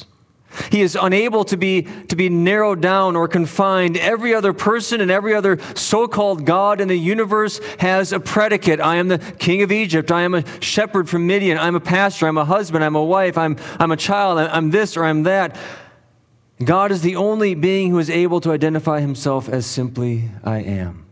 He 0.71 0.81
is 0.81 0.97
unable 0.99 1.43
to 1.45 1.57
be, 1.57 1.83
to 2.07 2.15
be 2.15 2.29
narrowed 2.29 2.81
down 2.81 3.15
or 3.15 3.27
confined. 3.27 3.97
Every 3.97 4.33
other 4.33 4.51
person 4.51 4.99
and 4.99 5.11
every 5.11 5.33
other 5.33 5.59
so 5.75 6.07
called 6.07 6.45
God 6.45 6.81
in 6.81 6.87
the 6.87 6.97
universe 6.97 7.59
has 7.79 8.11
a 8.11 8.19
predicate. 8.19 8.79
I 8.79 8.95
am 8.95 9.07
the 9.07 9.19
king 9.19 9.61
of 9.61 9.71
Egypt. 9.71 10.11
I 10.11 10.23
am 10.23 10.33
a 10.33 10.43
shepherd 10.61 11.07
from 11.09 11.27
Midian. 11.27 11.57
I'm 11.57 11.75
a 11.75 11.79
pastor. 11.79 12.27
I'm 12.27 12.37
a 12.37 12.45
husband. 12.45 12.83
I'm 12.83 12.95
a 12.95 13.03
wife. 13.03 13.37
I'm, 13.37 13.57
I'm 13.79 13.91
a 13.91 13.97
child. 13.97 14.39
I'm 14.39 14.71
this 14.71 14.97
or 14.97 15.05
I'm 15.05 15.23
that. 15.23 15.57
God 16.63 16.91
is 16.91 17.01
the 17.01 17.15
only 17.15 17.55
being 17.55 17.91
who 17.91 17.99
is 17.99 18.09
able 18.09 18.41
to 18.41 18.51
identify 18.51 18.99
himself 18.99 19.47
as 19.47 19.65
simply 19.65 20.29
I 20.43 20.59
am. 20.59 21.05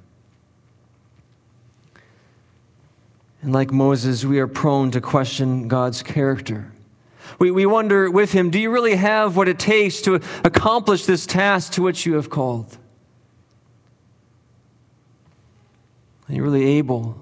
And 3.42 3.54
like 3.54 3.72
Moses, 3.72 4.26
we 4.26 4.40
are 4.40 4.48
prone 4.48 4.92
to 4.92 5.00
question 5.00 5.68
God's 5.68 6.04
character. 6.04 6.72
We, 7.40 7.52
we 7.52 7.66
wonder 7.66 8.10
with 8.10 8.32
him, 8.32 8.50
do 8.50 8.60
you 8.60 8.70
really 8.70 8.96
have 8.96 9.36
what 9.36 9.48
it 9.48 9.60
takes 9.60 10.02
to 10.02 10.16
accomplish 10.44 11.06
this 11.06 11.26
task 11.26 11.74
to 11.74 11.82
which 11.82 12.06
you 12.06 12.16
have 12.16 12.30
called? 12.30 12.78
Are 16.30 16.34
you 16.34 16.44
really 16.44 16.66
able 16.78 17.16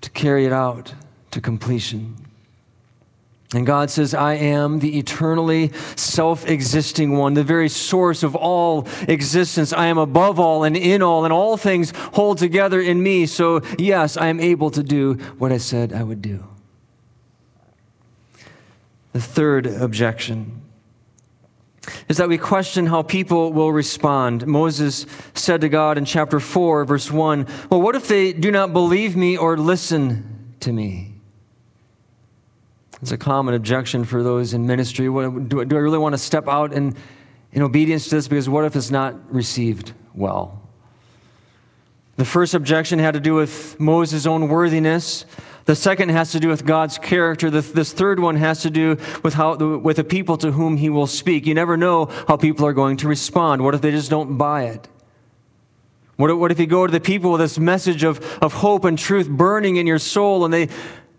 to 0.00 0.10
carry 0.10 0.46
it 0.46 0.52
out 0.52 0.94
to 1.32 1.40
completion? 1.40 2.16
And 3.54 3.66
God 3.66 3.88
says, 3.90 4.14
I 4.14 4.34
am 4.34 4.80
the 4.80 4.98
eternally 4.98 5.70
self 5.96 6.48
existing 6.48 7.16
one, 7.16 7.34
the 7.34 7.44
very 7.44 7.68
source 7.68 8.22
of 8.22 8.34
all 8.34 8.88
existence. 9.06 9.72
I 9.72 9.86
am 9.86 9.98
above 9.98 10.40
all 10.40 10.64
and 10.64 10.76
in 10.76 11.02
all, 11.02 11.24
and 11.24 11.32
all 11.32 11.56
things 11.56 11.92
hold 12.14 12.38
together 12.38 12.80
in 12.80 13.02
me. 13.02 13.26
So, 13.26 13.60
yes, 13.78 14.16
I 14.16 14.26
am 14.26 14.40
able 14.40 14.70
to 14.72 14.82
do 14.82 15.14
what 15.38 15.52
I 15.52 15.58
said 15.58 15.92
I 15.92 16.02
would 16.02 16.20
do. 16.20 16.44
The 19.14 19.20
third 19.20 19.68
objection 19.68 20.60
is 22.08 22.16
that 22.16 22.28
we 22.28 22.36
question 22.36 22.86
how 22.86 23.02
people 23.02 23.52
will 23.52 23.72
respond. 23.72 24.44
Moses 24.44 25.06
said 25.34 25.60
to 25.60 25.68
God 25.68 25.98
in 25.98 26.04
chapter 26.04 26.40
4, 26.40 26.84
verse 26.84 27.12
1, 27.12 27.46
Well, 27.70 27.80
what 27.80 27.94
if 27.94 28.08
they 28.08 28.32
do 28.32 28.50
not 28.50 28.72
believe 28.72 29.14
me 29.14 29.36
or 29.36 29.56
listen 29.56 30.56
to 30.60 30.72
me? 30.72 31.14
It's 33.00 33.12
a 33.12 33.16
common 33.16 33.54
objection 33.54 34.04
for 34.04 34.24
those 34.24 34.52
in 34.52 34.66
ministry. 34.66 35.06
Do, 35.06 35.60
I 35.60 35.64
really 35.64 35.98
want 35.98 36.14
to 36.14 36.18
step 36.18 36.48
out 36.48 36.72
in, 36.72 36.96
in 37.52 37.62
obedience 37.62 38.08
to 38.08 38.16
this? 38.16 38.26
Because 38.26 38.48
what 38.48 38.64
if 38.64 38.74
it's 38.74 38.90
not 38.90 39.32
received 39.32 39.92
well? 40.12 40.60
The 42.16 42.24
first 42.24 42.54
objection 42.54 42.98
had 42.98 43.14
to 43.14 43.20
do 43.20 43.34
with 43.34 43.78
Moses' 43.78 44.26
own 44.26 44.48
worthiness. 44.48 45.24
The 45.66 45.74
second 45.74 46.10
has 46.10 46.32
to 46.32 46.40
do 46.40 46.48
with 46.48 46.66
God's 46.66 46.98
character. 46.98 47.50
This 47.50 47.92
third 47.92 48.20
one 48.20 48.36
has 48.36 48.62
to 48.62 48.70
do 48.70 48.98
with 49.22 49.34
how 49.34 49.56
with 49.56 49.96
the 49.96 50.04
people 50.04 50.36
to 50.38 50.52
whom 50.52 50.76
he 50.76 50.90
will 50.90 51.06
speak. 51.06 51.46
You 51.46 51.54
never 51.54 51.76
know 51.76 52.06
how 52.28 52.36
people 52.36 52.66
are 52.66 52.74
going 52.74 52.98
to 52.98 53.08
respond. 53.08 53.64
What 53.64 53.74
if 53.74 53.80
they 53.80 53.90
just 53.90 54.10
don't 54.10 54.36
buy 54.36 54.64
it? 54.64 54.88
What 56.16 56.30
if, 56.30 56.36
what 56.36 56.52
if 56.52 56.60
you 56.60 56.66
go 56.66 56.86
to 56.86 56.92
the 56.92 57.00
people 57.00 57.32
with 57.32 57.40
this 57.40 57.58
message 57.58 58.04
of, 58.04 58.22
of 58.42 58.52
hope 58.52 58.84
and 58.84 58.98
truth 58.98 59.28
burning 59.28 59.76
in 59.76 59.86
your 59.86 59.98
soul 59.98 60.44
and 60.44 60.52
they 60.52 60.68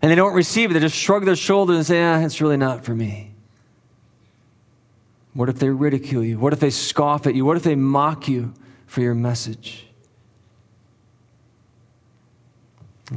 and 0.00 0.10
they 0.10 0.14
don't 0.14 0.34
receive 0.34 0.70
it? 0.70 0.74
They 0.74 0.80
just 0.80 0.96
shrug 0.96 1.24
their 1.24 1.36
shoulders 1.36 1.76
and 1.76 1.86
say, 1.86 2.04
ah, 2.04 2.20
it's 2.20 2.40
really 2.40 2.56
not 2.56 2.84
for 2.84 2.94
me. 2.94 3.34
What 5.34 5.48
if 5.48 5.58
they 5.58 5.68
ridicule 5.68 6.24
you? 6.24 6.38
What 6.38 6.52
if 6.52 6.60
they 6.60 6.70
scoff 6.70 7.26
at 7.26 7.34
you? 7.34 7.44
What 7.44 7.56
if 7.56 7.62
they 7.62 7.74
mock 7.74 8.28
you 8.28 8.54
for 8.86 9.00
your 9.02 9.14
message? 9.14 9.85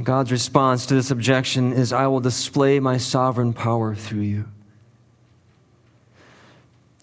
God's 0.02 0.30
response 0.30 0.86
to 0.86 0.94
this 0.94 1.10
objection 1.10 1.72
is 1.72 1.92
I 1.92 2.06
will 2.06 2.20
display 2.20 2.78
my 2.78 2.96
sovereign 2.96 3.52
power 3.52 3.94
through 3.94 4.20
you. 4.20 4.44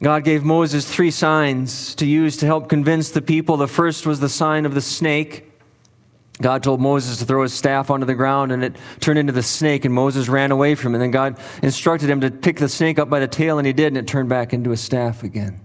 God 0.01 0.23
gave 0.23 0.43
Moses 0.43 0.87
three 0.87 1.11
signs 1.11 1.95
to 1.95 2.05
use 2.05 2.37
to 2.37 2.45
help 2.45 2.69
convince 2.69 3.09
the 3.11 3.21
people. 3.21 3.57
The 3.57 3.67
first 3.67 4.05
was 4.05 4.19
the 4.19 4.29
sign 4.29 4.65
of 4.65 4.73
the 4.73 4.81
snake. 4.81 5.51
God 6.39 6.61
told 6.61 6.79
Moses 6.79 7.17
to 7.17 7.25
throw 7.25 7.41
his 7.41 7.53
staff 7.53 7.89
onto 7.89 8.05
the 8.05 8.13
ground 8.13 8.51
and 8.51 8.63
it 8.63 8.75
turned 8.99 9.17
into 9.17 9.33
the 9.33 9.41
snake, 9.41 9.85
and 9.85 9.93
Moses 9.93 10.29
ran 10.29 10.51
away 10.51 10.75
from 10.75 10.93
it. 10.93 10.97
And 10.97 11.03
then 11.03 11.11
God 11.11 11.39
instructed 11.63 12.09
him 12.09 12.21
to 12.21 12.29
pick 12.29 12.57
the 12.57 12.69
snake 12.69 12.99
up 12.99 13.09
by 13.09 13.19
the 13.19 13.27
tail, 13.27 13.57
and 13.57 13.65
he 13.65 13.73
did, 13.73 13.87
and 13.87 13.97
it 13.97 14.07
turned 14.07 14.29
back 14.29 14.53
into 14.53 14.71
a 14.71 14.77
staff 14.77 15.23
again. 15.23 15.59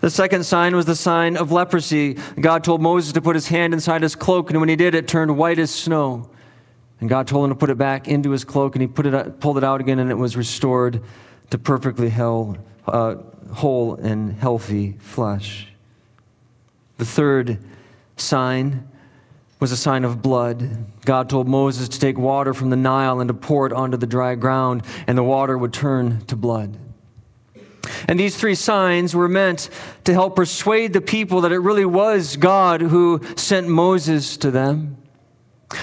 The 0.00 0.10
second 0.10 0.44
sign 0.44 0.74
was 0.76 0.86
the 0.86 0.96
sign 0.96 1.36
of 1.36 1.52
leprosy. 1.52 2.14
God 2.40 2.64
told 2.64 2.80
Moses 2.80 3.12
to 3.12 3.20
put 3.20 3.34
his 3.34 3.48
hand 3.48 3.74
inside 3.74 4.02
his 4.02 4.14
cloak, 4.14 4.50
and 4.50 4.60
when 4.60 4.68
he 4.68 4.76
did, 4.76 4.94
it 4.94 5.08
turned 5.08 5.36
white 5.36 5.58
as 5.58 5.70
snow. 5.70 6.30
And 7.00 7.08
God 7.08 7.26
told 7.26 7.44
him 7.44 7.50
to 7.50 7.56
put 7.56 7.70
it 7.70 7.78
back 7.78 8.06
into 8.06 8.30
his 8.30 8.44
cloak, 8.44 8.74
and 8.74 8.82
he 8.82 8.86
put 8.86 9.06
it, 9.06 9.40
pulled 9.40 9.58
it 9.58 9.64
out 9.64 9.80
again, 9.80 9.98
and 9.98 10.10
it 10.10 10.16
was 10.16 10.36
restored 10.36 11.02
to 11.50 11.58
perfectly 11.58 12.08
hell, 12.08 12.56
uh, 12.86 13.16
whole 13.52 13.94
and 13.94 14.32
healthy 14.34 14.92
flesh. 15.00 15.68
The 16.98 17.04
third 17.04 17.58
sign 18.16 18.88
was 19.58 19.72
a 19.72 19.76
sign 19.76 20.04
of 20.04 20.22
blood. 20.22 20.86
God 21.04 21.28
told 21.28 21.46
Moses 21.48 21.88
to 21.88 21.98
take 22.00 22.18
water 22.18 22.54
from 22.54 22.70
the 22.70 22.76
Nile 22.76 23.20
and 23.20 23.28
to 23.28 23.34
pour 23.34 23.66
it 23.66 23.72
onto 23.72 23.96
the 23.96 24.06
dry 24.06 24.34
ground, 24.34 24.82
and 25.06 25.16
the 25.16 25.22
water 25.22 25.56
would 25.56 25.72
turn 25.72 26.24
to 26.26 26.36
blood. 26.36 26.76
And 28.08 28.18
these 28.18 28.36
three 28.36 28.54
signs 28.54 29.14
were 29.14 29.28
meant 29.28 29.70
to 30.04 30.12
help 30.12 30.36
persuade 30.36 30.92
the 30.92 31.00
people 31.00 31.42
that 31.42 31.52
it 31.52 31.58
really 31.58 31.84
was 31.84 32.36
God 32.36 32.80
who 32.80 33.20
sent 33.36 33.68
Moses 33.68 34.36
to 34.38 34.50
them. 34.50 34.96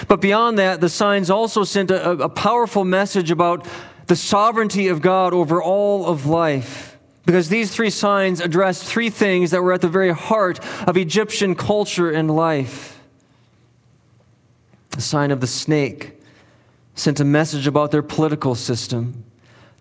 But 0.07 0.21
beyond 0.21 0.59
that, 0.59 0.81
the 0.81 0.89
signs 0.89 1.29
also 1.29 1.63
sent 1.63 1.91
a, 1.91 2.11
a 2.11 2.29
powerful 2.29 2.83
message 2.83 3.31
about 3.31 3.65
the 4.07 4.15
sovereignty 4.15 4.87
of 4.87 5.01
God 5.01 5.33
over 5.33 5.61
all 5.61 6.05
of 6.05 6.25
life. 6.25 6.97
Because 7.25 7.49
these 7.49 7.71
three 7.71 7.91
signs 7.91 8.41
addressed 8.41 8.83
three 8.83 9.09
things 9.09 9.51
that 9.51 9.61
were 9.61 9.73
at 9.73 9.81
the 9.81 9.87
very 9.87 10.11
heart 10.11 10.59
of 10.87 10.97
Egyptian 10.97 11.53
culture 11.53 12.09
and 12.09 12.29
life. 12.29 12.99
The 14.91 15.01
sign 15.01 15.29
of 15.31 15.39
the 15.39 15.47
snake 15.47 16.19
sent 16.95 17.19
a 17.19 17.25
message 17.25 17.67
about 17.67 17.91
their 17.91 18.01
political 18.01 18.55
system. 18.55 19.25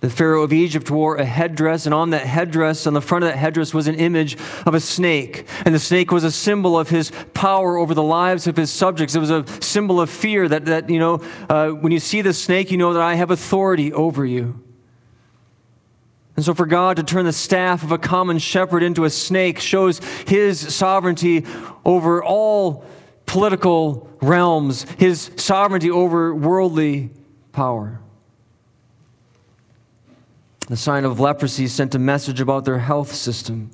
The 0.00 0.10
Pharaoh 0.10 0.44
of 0.44 0.52
Egypt 0.52 0.90
wore 0.90 1.16
a 1.16 1.24
headdress, 1.24 1.84
and 1.84 1.92
on 1.92 2.10
that 2.10 2.24
headdress, 2.24 2.86
on 2.86 2.94
the 2.94 3.00
front 3.00 3.24
of 3.24 3.30
that 3.30 3.36
headdress, 3.36 3.74
was 3.74 3.88
an 3.88 3.96
image 3.96 4.36
of 4.64 4.74
a 4.74 4.80
snake. 4.80 5.44
And 5.64 5.74
the 5.74 5.80
snake 5.80 6.12
was 6.12 6.22
a 6.22 6.30
symbol 6.30 6.78
of 6.78 6.88
his 6.88 7.10
power 7.34 7.76
over 7.76 7.94
the 7.94 8.02
lives 8.02 8.46
of 8.46 8.56
his 8.56 8.70
subjects. 8.70 9.16
It 9.16 9.18
was 9.18 9.30
a 9.30 9.44
symbol 9.60 10.00
of 10.00 10.08
fear 10.08 10.46
that, 10.46 10.66
that 10.66 10.88
you 10.88 11.00
know, 11.00 11.20
uh, 11.48 11.70
when 11.70 11.90
you 11.90 11.98
see 11.98 12.22
the 12.22 12.32
snake, 12.32 12.70
you 12.70 12.78
know 12.78 12.92
that 12.92 13.02
I 13.02 13.14
have 13.14 13.32
authority 13.32 13.92
over 13.92 14.24
you. 14.24 14.62
And 16.36 16.44
so, 16.44 16.54
for 16.54 16.66
God 16.66 16.98
to 16.98 17.02
turn 17.02 17.24
the 17.24 17.32
staff 17.32 17.82
of 17.82 17.90
a 17.90 17.98
common 17.98 18.38
shepherd 18.38 18.84
into 18.84 19.04
a 19.04 19.10
snake 19.10 19.58
shows 19.58 19.98
his 20.28 20.72
sovereignty 20.72 21.44
over 21.84 22.22
all 22.22 22.84
political 23.26 24.08
realms, 24.22 24.86
his 24.98 25.32
sovereignty 25.34 25.90
over 25.90 26.32
worldly 26.32 27.10
power. 27.50 28.00
The 30.68 30.76
sign 30.76 31.04
of 31.06 31.18
leprosy 31.18 31.66
sent 31.66 31.94
a 31.94 31.98
message 31.98 32.40
about 32.40 32.66
their 32.66 32.78
health 32.78 33.14
system. 33.14 33.70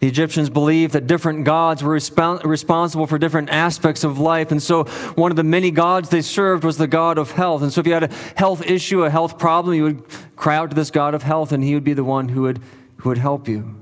The 0.00 0.06
Egyptians 0.06 0.50
believed 0.50 0.92
that 0.92 1.06
different 1.06 1.44
gods 1.44 1.82
were 1.82 1.92
responsible 1.92 3.06
for 3.06 3.18
different 3.18 3.48
aspects 3.48 4.04
of 4.04 4.18
life. 4.18 4.50
And 4.50 4.62
so, 4.62 4.84
one 5.14 5.32
of 5.32 5.38
the 5.38 5.42
many 5.42 5.70
gods 5.70 6.10
they 6.10 6.20
served 6.20 6.64
was 6.64 6.76
the 6.76 6.86
God 6.86 7.16
of 7.16 7.30
health. 7.30 7.62
And 7.62 7.72
so, 7.72 7.80
if 7.80 7.86
you 7.86 7.94
had 7.94 8.02
a 8.04 8.14
health 8.36 8.62
issue, 8.66 9.04
a 9.04 9.10
health 9.10 9.38
problem, 9.38 9.74
you 9.74 9.84
would 9.84 10.04
cry 10.36 10.56
out 10.56 10.68
to 10.68 10.76
this 10.76 10.90
God 10.90 11.14
of 11.14 11.22
health, 11.22 11.50
and 11.52 11.64
he 11.64 11.72
would 11.72 11.84
be 11.84 11.94
the 11.94 12.04
one 12.04 12.28
who 12.28 12.42
would, 12.42 12.60
who 12.98 13.08
would 13.08 13.18
help 13.18 13.48
you. 13.48 13.74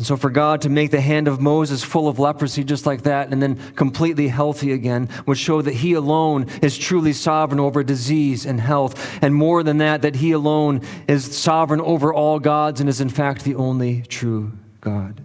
And 0.00 0.06
so, 0.06 0.16
for 0.16 0.30
God 0.30 0.62
to 0.62 0.70
make 0.70 0.92
the 0.92 1.00
hand 1.02 1.28
of 1.28 1.42
Moses 1.42 1.84
full 1.84 2.08
of 2.08 2.18
leprosy 2.18 2.64
just 2.64 2.86
like 2.86 3.02
that 3.02 3.30
and 3.30 3.42
then 3.42 3.56
completely 3.74 4.28
healthy 4.28 4.72
again 4.72 5.10
would 5.26 5.36
show 5.36 5.60
that 5.60 5.74
He 5.74 5.92
alone 5.92 6.46
is 6.62 6.78
truly 6.78 7.12
sovereign 7.12 7.60
over 7.60 7.82
disease 7.82 8.46
and 8.46 8.58
health. 8.58 9.18
And 9.20 9.34
more 9.34 9.62
than 9.62 9.76
that, 9.76 10.00
that 10.00 10.16
He 10.16 10.32
alone 10.32 10.80
is 11.06 11.36
sovereign 11.36 11.82
over 11.82 12.14
all 12.14 12.38
gods 12.38 12.80
and 12.80 12.88
is 12.88 13.02
in 13.02 13.10
fact 13.10 13.44
the 13.44 13.56
only 13.56 14.00
true 14.08 14.52
God. 14.80 15.22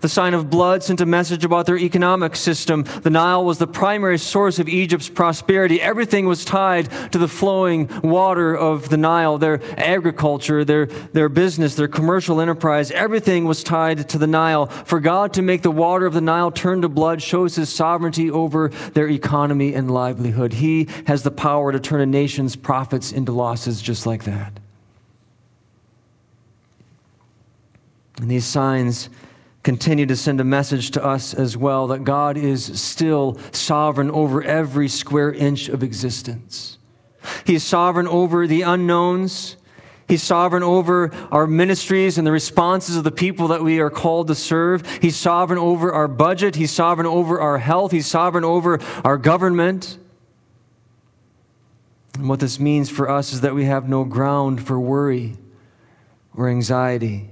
The 0.00 0.08
sign 0.08 0.34
of 0.34 0.50
blood 0.50 0.82
sent 0.82 1.00
a 1.00 1.06
message 1.06 1.44
about 1.44 1.66
their 1.66 1.78
economic 1.78 2.36
system. 2.36 2.84
The 3.02 3.10
Nile 3.10 3.44
was 3.44 3.58
the 3.58 3.66
primary 3.66 4.18
source 4.18 4.58
of 4.58 4.68
Egypt's 4.68 5.08
prosperity. 5.08 5.80
Everything 5.80 6.26
was 6.26 6.44
tied 6.44 6.90
to 7.12 7.18
the 7.18 7.28
flowing 7.28 7.88
water 8.02 8.54
of 8.56 8.88
the 8.88 8.96
Nile. 8.96 9.38
Their 9.38 9.60
agriculture, 9.78 10.64
their, 10.64 10.86
their 10.86 11.28
business, 11.28 11.74
their 11.74 11.88
commercial 11.88 12.40
enterprise, 12.40 12.90
everything 12.90 13.44
was 13.44 13.62
tied 13.62 14.08
to 14.10 14.18
the 14.18 14.26
Nile. 14.26 14.66
For 14.66 15.00
God 15.00 15.32
to 15.34 15.42
make 15.42 15.62
the 15.62 15.70
water 15.70 16.06
of 16.06 16.14
the 16.14 16.20
Nile 16.20 16.50
turn 16.50 16.82
to 16.82 16.88
blood 16.88 17.22
shows 17.22 17.56
his 17.56 17.68
sovereignty 17.72 18.30
over 18.30 18.68
their 18.94 19.08
economy 19.08 19.74
and 19.74 19.90
livelihood. 19.90 20.54
He 20.54 20.88
has 21.06 21.22
the 21.22 21.30
power 21.30 21.72
to 21.72 21.80
turn 21.80 22.00
a 22.00 22.06
nation's 22.06 22.56
profits 22.56 23.12
into 23.12 23.32
losses 23.32 23.80
just 23.80 24.06
like 24.06 24.24
that. 24.24 24.60
And 28.20 28.30
these 28.30 28.44
signs 28.44 29.08
continue 29.62 30.06
to 30.06 30.16
send 30.16 30.40
a 30.40 30.44
message 30.44 30.90
to 30.92 31.04
us 31.04 31.34
as 31.34 31.56
well 31.56 31.86
that 31.88 32.04
God 32.04 32.36
is 32.36 32.80
still 32.80 33.38
sovereign 33.52 34.10
over 34.10 34.42
every 34.42 34.88
square 34.88 35.32
inch 35.32 35.68
of 35.68 35.82
existence. 35.82 36.78
He 37.44 37.54
is 37.54 37.64
sovereign 37.64 38.08
over 38.08 38.46
the 38.46 38.62
unknowns. 38.62 39.56
He's 40.08 40.22
sovereign 40.22 40.62
over 40.62 41.12
our 41.30 41.46
ministries 41.46 42.16
and 42.18 42.26
the 42.26 42.32
responses 42.32 42.96
of 42.96 43.04
the 43.04 43.12
people 43.12 43.48
that 43.48 43.62
we 43.62 43.80
are 43.80 43.90
called 43.90 44.28
to 44.28 44.34
serve. 44.34 44.84
He's 45.00 45.16
sovereign 45.16 45.58
over 45.58 45.92
our 45.92 46.08
budget. 46.08 46.56
He's 46.56 46.72
sovereign 46.72 47.06
over 47.06 47.40
our 47.40 47.58
health. 47.58 47.92
He's 47.92 48.06
sovereign 48.06 48.44
over 48.44 48.80
our 49.04 49.18
government. 49.18 49.98
And 52.14 52.28
what 52.28 52.40
this 52.40 52.58
means 52.58 52.90
for 52.90 53.08
us 53.08 53.32
is 53.32 53.42
that 53.42 53.54
we 53.54 53.66
have 53.66 53.88
no 53.88 54.04
ground 54.04 54.66
for 54.66 54.80
worry 54.80 55.36
or 56.34 56.48
anxiety 56.48 57.30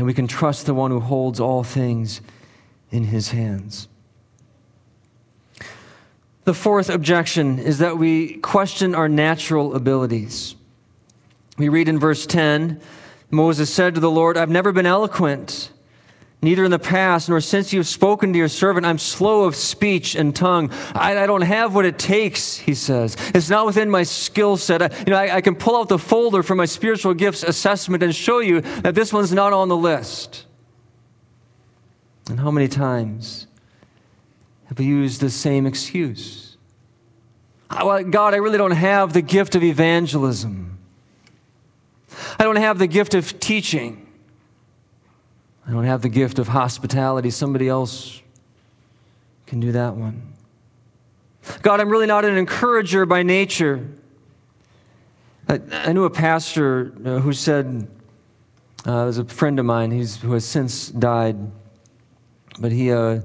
and 0.00 0.06
we 0.06 0.14
can 0.14 0.26
trust 0.26 0.64
the 0.64 0.72
one 0.72 0.90
who 0.90 0.98
holds 0.98 1.38
all 1.38 1.62
things 1.62 2.22
in 2.90 3.04
his 3.04 3.32
hands. 3.32 3.86
The 6.44 6.54
fourth 6.54 6.88
objection 6.88 7.58
is 7.58 7.80
that 7.80 7.98
we 7.98 8.38
question 8.38 8.94
our 8.94 9.10
natural 9.10 9.74
abilities. 9.74 10.56
We 11.58 11.68
read 11.68 11.86
in 11.86 11.98
verse 11.98 12.24
10 12.24 12.80
Moses 13.30 13.70
said 13.70 13.94
to 13.94 14.00
the 14.00 14.10
Lord, 14.10 14.38
I've 14.38 14.48
never 14.48 14.72
been 14.72 14.86
eloquent 14.86 15.70
Neither 16.42 16.64
in 16.64 16.70
the 16.70 16.78
past 16.78 17.28
nor 17.28 17.40
since 17.42 17.70
you 17.72 17.80
have 17.80 17.86
spoken 17.86 18.32
to 18.32 18.38
your 18.38 18.48
servant, 18.48 18.86
I'm 18.86 18.96
slow 18.96 19.44
of 19.44 19.54
speech 19.54 20.14
and 20.14 20.34
tongue. 20.34 20.70
I, 20.94 21.18
I 21.18 21.26
don't 21.26 21.42
have 21.42 21.74
what 21.74 21.84
it 21.84 21.98
takes, 21.98 22.56
he 22.56 22.72
says. 22.72 23.14
It's 23.34 23.50
not 23.50 23.66
within 23.66 23.90
my 23.90 24.04
skill 24.04 24.56
set. 24.56 24.80
I, 24.80 24.90
you 25.00 25.10
know, 25.12 25.18
I, 25.18 25.36
I 25.36 25.40
can 25.42 25.54
pull 25.54 25.76
out 25.76 25.90
the 25.90 25.98
folder 25.98 26.42
for 26.42 26.54
my 26.54 26.64
spiritual 26.64 27.12
gifts 27.12 27.42
assessment 27.42 28.02
and 28.02 28.14
show 28.14 28.38
you 28.38 28.62
that 28.62 28.94
this 28.94 29.12
one's 29.12 29.32
not 29.32 29.52
on 29.52 29.68
the 29.68 29.76
list. 29.76 30.46
And 32.30 32.40
how 32.40 32.50
many 32.50 32.68
times 32.68 33.46
have 34.68 34.78
we 34.78 34.86
used 34.86 35.20
the 35.20 35.30
same 35.30 35.66
excuse? 35.66 36.56
God, 37.68 38.32
I 38.34 38.38
really 38.38 38.56
don't 38.56 38.70
have 38.70 39.12
the 39.12 39.22
gift 39.22 39.56
of 39.56 39.62
evangelism. 39.62 40.78
I 42.38 42.44
don't 42.44 42.56
have 42.56 42.78
the 42.78 42.86
gift 42.86 43.14
of 43.14 43.38
teaching. 43.40 43.99
I 45.70 45.72
don't 45.72 45.84
have 45.84 46.02
the 46.02 46.08
gift 46.08 46.40
of 46.40 46.48
hospitality. 46.48 47.30
Somebody 47.30 47.68
else 47.68 48.20
can 49.46 49.60
do 49.60 49.70
that 49.70 49.94
one. 49.94 50.32
God, 51.62 51.78
I'm 51.78 51.88
really 51.88 52.06
not 52.06 52.24
an 52.24 52.36
encourager 52.36 53.06
by 53.06 53.22
nature. 53.22 53.86
I, 55.48 55.60
I 55.70 55.92
knew 55.92 56.06
a 56.06 56.10
pastor 56.10 56.92
uh, 57.04 57.20
who 57.20 57.32
said, 57.32 57.86
uh, 58.84 59.06
was 59.06 59.18
a 59.18 59.24
friend 59.24 59.60
of 59.60 59.64
mine 59.64 59.92
he's, 59.92 60.16
who 60.16 60.32
has 60.32 60.44
since 60.44 60.88
died, 60.88 61.36
but 62.58 62.72
he, 62.72 62.90
uh, 62.90 63.20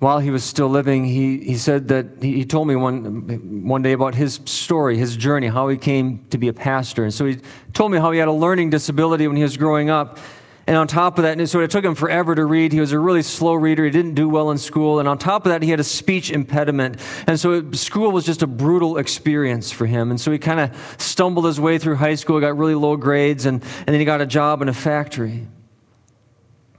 while 0.00 0.18
he 0.18 0.32
was 0.32 0.42
still 0.42 0.68
living, 0.68 1.04
he, 1.04 1.38
he 1.38 1.56
said 1.56 1.86
that 1.86 2.06
he, 2.20 2.32
he 2.32 2.44
told 2.44 2.66
me 2.66 2.74
one, 2.74 3.68
one 3.68 3.82
day 3.82 3.92
about 3.92 4.16
his 4.16 4.40
story, 4.44 4.98
his 4.98 5.16
journey, 5.16 5.46
how 5.46 5.68
he 5.68 5.76
came 5.76 6.26
to 6.30 6.38
be 6.38 6.48
a 6.48 6.52
pastor. 6.52 7.04
And 7.04 7.14
so 7.14 7.26
he 7.26 7.38
told 7.74 7.92
me 7.92 7.98
how 7.98 8.10
he 8.10 8.18
had 8.18 8.26
a 8.26 8.32
learning 8.32 8.70
disability 8.70 9.28
when 9.28 9.36
he 9.36 9.44
was 9.44 9.56
growing 9.56 9.88
up. 9.88 10.18
And 10.66 10.76
on 10.76 10.86
top 10.86 11.18
of 11.18 11.24
that, 11.24 11.38
and 11.38 11.48
so 11.48 11.60
it 11.60 11.70
took 11.70 11.84
him 11.84 11.94
forever 11.94 12.34
to 12.34 12.44
read. 12.44 12.72
He 12.72 12.80
was 12.80 12.92
a 12.92 12.98
really 12.98 13.22
slow 13.22 13.54
reader. 13.54 13.84
He 13.84 13.90
didn't 13.90 14.14
do 14.14 14.28
well 14.28 14.50
in 14.50 14.58
school. 14.58 15.00
And 15.00 15.08
on 15.08 15.18
top 15.18 15.44
of 15.44 15.50
that, 15.50 15.62
he 15.62 15.70
had 15.70 15.80
a 15.80 15.84
speech 15.84 16.30
impediment. 16.30 16.98
And 17.26 17.40
so 17.40 17.52
it, 17.54 17.76
school 17.76 18.12
was 18.12 18.24
just 18.24 18.42
a 18.42 18.46
brutal 18.46 18.98
experience 18.98 19.72
for 19.72 19.86
him. 19.86 20.10
And 20.10 20.20
so 20.20 20.30
he 20.30 20.38
kind 20.38 20.60
of 20.60 20.96
stumbled 20.98 21.46
his 21.46 21.60
way 21.60 21.78
through 21.78 21.96
high 21.96 22.14
school, 22.14 22.38
got 22.40 22.56
really 22.56 22.74
low 22.74 22.96
grades, 22.96 23.46
and, 23.46 23.62
and 23.62 23.86
then 23.86 23.98
he 23.98 24.04
got 24.04 24.20
a 24.20 24.26
job 24.26 24.62
in 24.62 24.68
a 24.68 24.74
factory. 24.74 25.46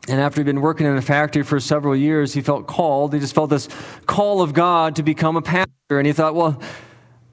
And 0.07 0.19
after 0.19 0.41
he'd 0.41 0.45
been 0.45 0.61
working 0.61 0.87
in 0.87 0.97
a 0.97 1.01
factory 1.01 1.43
for 1.43 1.59
several 1.59 1.95
years, 1.95 2.33
he 2.33 2.41
felt 2.41 2.67
called. 2.67 3.13
He 3.13 3.19
just 3.19 3.35
felt 3.35 3.49
this 3.49 3.67
call 4.05 4.41
of 4.41 4.53
God 4.53 4.95
to 4.95 5.03
become 5.03 5.35
a 5.37 5.41
pastor. 5.41 5.71
And 5.89 6.07
he 6.07 6.13
thought, 6.13 6.33
well, 6.33 6.61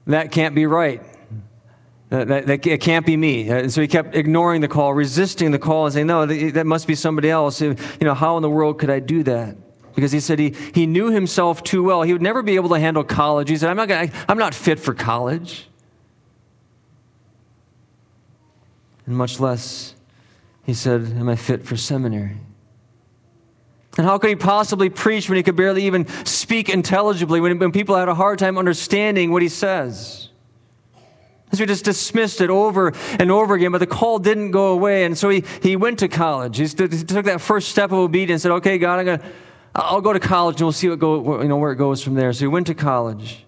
that 0.07 0.31
can't 0.31 0.55
be 0.55 0.65
right. 0.65 1.01
That, 2.09 2.47
that, 2.47 2.65
it 2.65 2.81
can't 2.81 3.05
be 3.05 3.15
me. 3.15 3.49
And 3.49 3.67
uh, 3.67 3.69
so 3.69 3.81
he 3.81 3.87
kept 3.87 4.15
ignoring 4.15 4.61
the 4.61 4.67
call, 4.67 4.93
resisting 4.95 5.51
the 5.51 5.59
call, 5.59 5.85
and 5.85 5.93
saying, 5.93 6.07
No, 6.07 6.25
that 6.25 6.65
must 6.65 6.87
be 6.87 6.95
somebody 6.95 7.29
else. 7.29 7.61
You 7.61 7.75
know, 8.01 8.15
how 8.15 8.35
in 8.37 8.41
the 8.41 8.49
world 8.49 8.79
could 8.79 8.89
I 8.89 8.99
do 8.99 9.23
that? 9.23 9.55
because 9.99 10.11
he 10.11 10.19
said 10.19 10.39
he, 10.39 10.55
he 10.73 10.85
knew 10.85 11.11
himself 11.11 11.61
too 11.63 11.83
well. 11.83 12.03
He 12.03 12.13
would 12.13 12.21
never 12.21 12.41
be 12.41 12.55
able 12.55 12.69
to 12.69 12.79
handle 12.79 13.03
college. 13.03 13.49
He 13.49 13.57
said, 13.57 13.69
I'm 13.69 13.77
not, 13.77 13.89
gonna, 13.89 14.09
I'm 14.27 14.37
not 14.37 14.55
fit 14.55 14.79
for 14.79 14.93
college. 14.93 15.67
And 19.05 19.15
much 19.17 19.39
less, 19.39 19.95
he 20.63 20.73
said, 20.73 21.01
Am 21.17 21.27
I 21.27 21.35
fit 21.35 21.65
for 21.65 21.75
seminary? 21.75 22.37
And 23.97 24.05
how 24.05 24.17
could 24.17 24.29
he 24.29 24.35
possibly 24.35 24.89
preach 24.89 25.27
when 25.27 25.35
he 25.35 25.43
could 25.43 25.57
barely 25.57 25.83
even 25.85 26.07
speak 26.25 26.69
intelligibly, 26.69 27.41
when, 27.41 27.59
when 27.59 27.71
people 27.71 27.95
had 27.95 28.07
a 28.07 28.15
hard 28.15 28.39
time 28.39 28.57
understanding 28.57 29.31
what 29.31 29.41
he 29.41 29.49
says? 29.49 30.28
As 31.51 31.59
we 31.59 31.65
just 31.65 31.85
dismissed 31.85 32.41
it 32.41 32.49
over 32.49 32.93
and 33.19 33.31
over 33.31 33.55
again, 33.55 33.71
but 33.71 33.79
the 33.79 33.87
call 33.87 34.19
didn't 34.19 34.51
go 34.51 34.67
away. 34.67 35.03
And 35.03 35.17
so 35.17 35.29
he, 35.29 35.43
he 35.63 35.75
went 35.75 35.99
to 35.99 36.07
college. 36.07 36.57
He, 36.57 36.67
st- 36.67 36.93
he 36.93 37.03
took 37.03 37.25
that 37.25 37.41
first 37.41 37.69
step 37.69 37.91
of 37.91 37.97
obedience 37.97 38.45
and 38.45 38.51
said, 38.51 38.55
Okay, 38.57 38.77
God, 38.77 38.99
I'm 38.99 39.05
gonna, 39.05 39.31
I'll 39.73 40.01
go 40.01 40.13
to 40.13 40.19
college 40.19 40.55
and 40.57 40.65
we'll 40.65 40.73
see 40.73 40.89
what 40.89 40.99
go, 40.99 41.41
you 41.41 41.47
know, 41.47 41.57
where 41.57 41.71
it 41.71 41.77
goes 41.77 42.03
from 42.03 42.13
there. 42.13 42.31
So 42.33 42.41
he 42.41 42.47
went 42.47 42.67
to 42.67 42.75
college. 42.75 43.45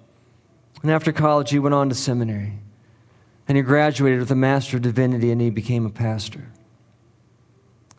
And 0.81 0.89
after 0.89 1.11
college, 1.11 1.51
he 1.51 1.59
went 1.59 1.75
on 1.75 1.89
to 1.89 1.95
seminary. 1.95 2.53
And 3.47 3.55
he 3.57 3.61
graduated 3.61 4.19
with 4.19 4.31
a 4.31 4.35
Master 4.35 4.77
of 4.77 4.83
Divinity 4.83 5.31
and 5.31 5.39
he 5.39 5.49
became 5.49 5.85
a 5.85 5.89
pastor. 5.89 6.47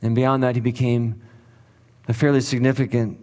And 0.01 0.15
beyond 0.15 0.43
that, 0.43 0.57
he 0.57 0.61
became 0.61 1.23
a 2.09 2.13
fairly 2.13 2.41
significant 2.41 3.19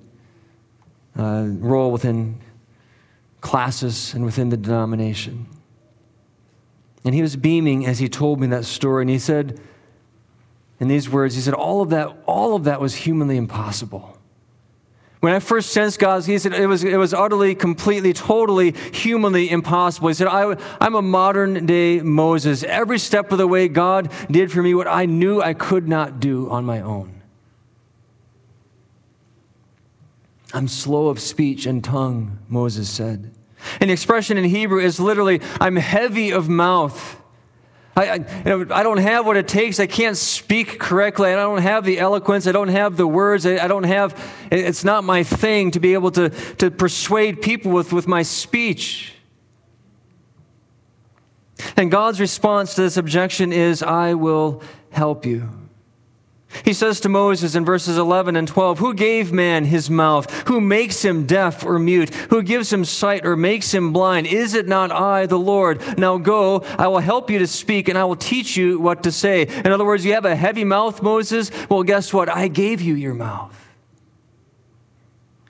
uh, 1.18 1.46
role 1.48 1.92
within 1.92 2.40
classis 3.42 4.14
and 4.14 4.24
within 4.24 4.50
the 4.50 4.58
denomination. 4.58 5.48
And 7.06 7.16
he 7.16 7.22
was 7.22 7.36
beaming 7.36 7.86
as 7.86 8.00
he 8.00 8.10
told 8.10 8.40
me 8.40 8.48
that 8.48 8.66
story. 8.66 9.04
And 9.04 9.10
he 9.10 9.20
said, 9.20 9.60
in 10.80 10.88
these 10.88 11.10
words, 11.10 11.36
he 11.36 11.42
said, 11.42 11.54
all 11.54 11.82
of 11.82 11.90
that, 11.90 12.16
all 12.26 12.56
of 12.56 12.64
that 12.66 12.80
was 12.80 12.96
humanly 12.96 13.38
impossible. 13.38 14.18
When 15.20 15.34
I 15.34 15.40
first 15.40 15.72
sensed 15.72 16.00
God, 16.00 16.26
he 16.26 16.38
said 16.38 16.54
it 16.54 16.68
was, 16.68 16.84
it 16.84 16.96
was 16.96 17.14
utterly, 17.14 17.54
completely, 17.54 18.14
totally, 18.14 18.74
humanly 18.94 19.50
impossible. 19.50 20.08
He 20.08 20.14
said, 20.14 20.28
I, 20.28 20.56
I'm 20.80 20.96
a 20.96 21.02
modern 21.02 21.66
day 21.66 22.00
Moses. 22.00 22.64
Every 22.64 23.00
step 23.00 23.32
of 23.34 23.38
the 23.38 23.48
way, 23.48 23.68
God 23.68 24.10
did 24.32 24.50
for 24.50 24.64
me 24.64 24.74
what 24.74 24.88
I 24.88 25.06
knew 25.06 25.42
I 25.42 25.54
could 25.54 25.90
not 25.90 26.22
do 26.22 26.50
on 26.50 26.64
my 26.64 26.80
own. 26.80 27.22
I'm 30.54 30.70
slow 30.70 31.10
of 31.10 31.20
speech 31.20 31.66
and 31.66 31.84
tongue, 31.84 32.40
Moses 32.48 32.90
said. 32.90 33.32
And 33.80 33.90
the 33.90 33.94
expression 33.94 34.38
in 34.38 34.46
Hebrew 34.46 34.80
is 34.80 35.00
literally, 35.00 35.42
I'm 35.60 35.76
heavy 35.76 36.32
of 36.32 36.50
mouth. 36.50 37.18
I, 37.96 38.12
I, 38.12 38.14
I, 38.46 38.84
don't 38.84 39.00
have 39.00 39.26
what 39.26 39.36
it 39.36 39.48
takes. 39.48 39.80
I 39.80 39.88
can't 39.88 40.16
speak 40.16 40.80
correctly. 40.80 41.30
I 41.32 41.36
don't 41.36 41.62
have 41.62 41.84
the 41.84 42.00
eloquence. 42.00 42.48
I 42.48 42.54
don't 42.54 42.70
have 42.70 42.96
the 42.96 43.08
words. 43.08 43.46
I, 43.46 43.58
I 43.58 43.68
don't 43.68 43.84
have, 43.84 44.16
it's 44.52 44.86
not 44.86 45.04
my 45.04 45.24
thing 45.24 45.72
to 45.72 45.80
be 45.80 45.94
able 45.94 46.12
to, 46.12 46.30
to 46.30 46.72
persuade 46.72 47.42
people 47.42 47.72
with, 47.72 47.92
with 47.92 48.08
my 48.08 48.22
speech. 48.22 49.14
And 51.76 51.92
God's 51.92 52.22
response 52.22 52.76
to 52.76 52.82
this 52.82 52.96
objection 52.96 53.52
is, 53.52 53.84
I 53.84 54.14
will 54.14 54.64
help 54.92 55.26
you. 55.26 55.59
He 56.66 56.74
says 56.74 57.00
to 57.02 57.10
Moses 57.10 57.54
in 57.54 57.64
verses 57.64 57.98
11 57.98 58.36
and 58.36 58.48
12, 58.48 58.80
Who 58.80 58.94
gave 58.94 59.32
man 59.32 59.66
his 59.66 59.90
mouth? 59.90 60.32
Who 60.48 60.60
makes 60.60 61.06
him 61.06 61.28
deaf 61.28 61.64
or 61.64 61.78
mute? 61.78 62.14
Who 62.32 62.42
gives 62.42 62.74
him 62.74 62.86
sight 62.86 63.24
or 63.24 63.36
makes 63.36 63.72
him 63.72 63.94
blind? 63.94 64.26
Is 64.26 64.56
it 64.56 64.68
not 64.68 64.92
I, 64.92 65.28
the 65.28 65.38
Lord? 65.38 65.98
Now 65.98 66.18
go, 66.18 66.64
I 66.78 66.88
will 66.88 67.00
help 67.00 67.30
you 67.30 67.38
to 67.40 67.48
speak, 67.48 67.88
and 67.88 67.98
I 67.98 68.04
will 68.04 68.16
teach 68.16 68.58
you 68.58 68.80
what 68.80 69.04
to 69.04 69.12
say. 69.12 69.44
In 69.44 69.68
other 69.68 69.86
words, 69.86 70.04
you 70.04 70.14
have 70.14 70.26
a 70.26 70.36
heavy 70.36 70.64
mouth, 70.64 71.04
Moses? 71.04 71.52
Well, 71.70 71.84
guess 71.84 72.14
what? 72.14 72.30
I 72.30 72.48
gave 72.48 72.82
you 72.82 72.96
your 72.96 73.14
mouth. 73.14 73.56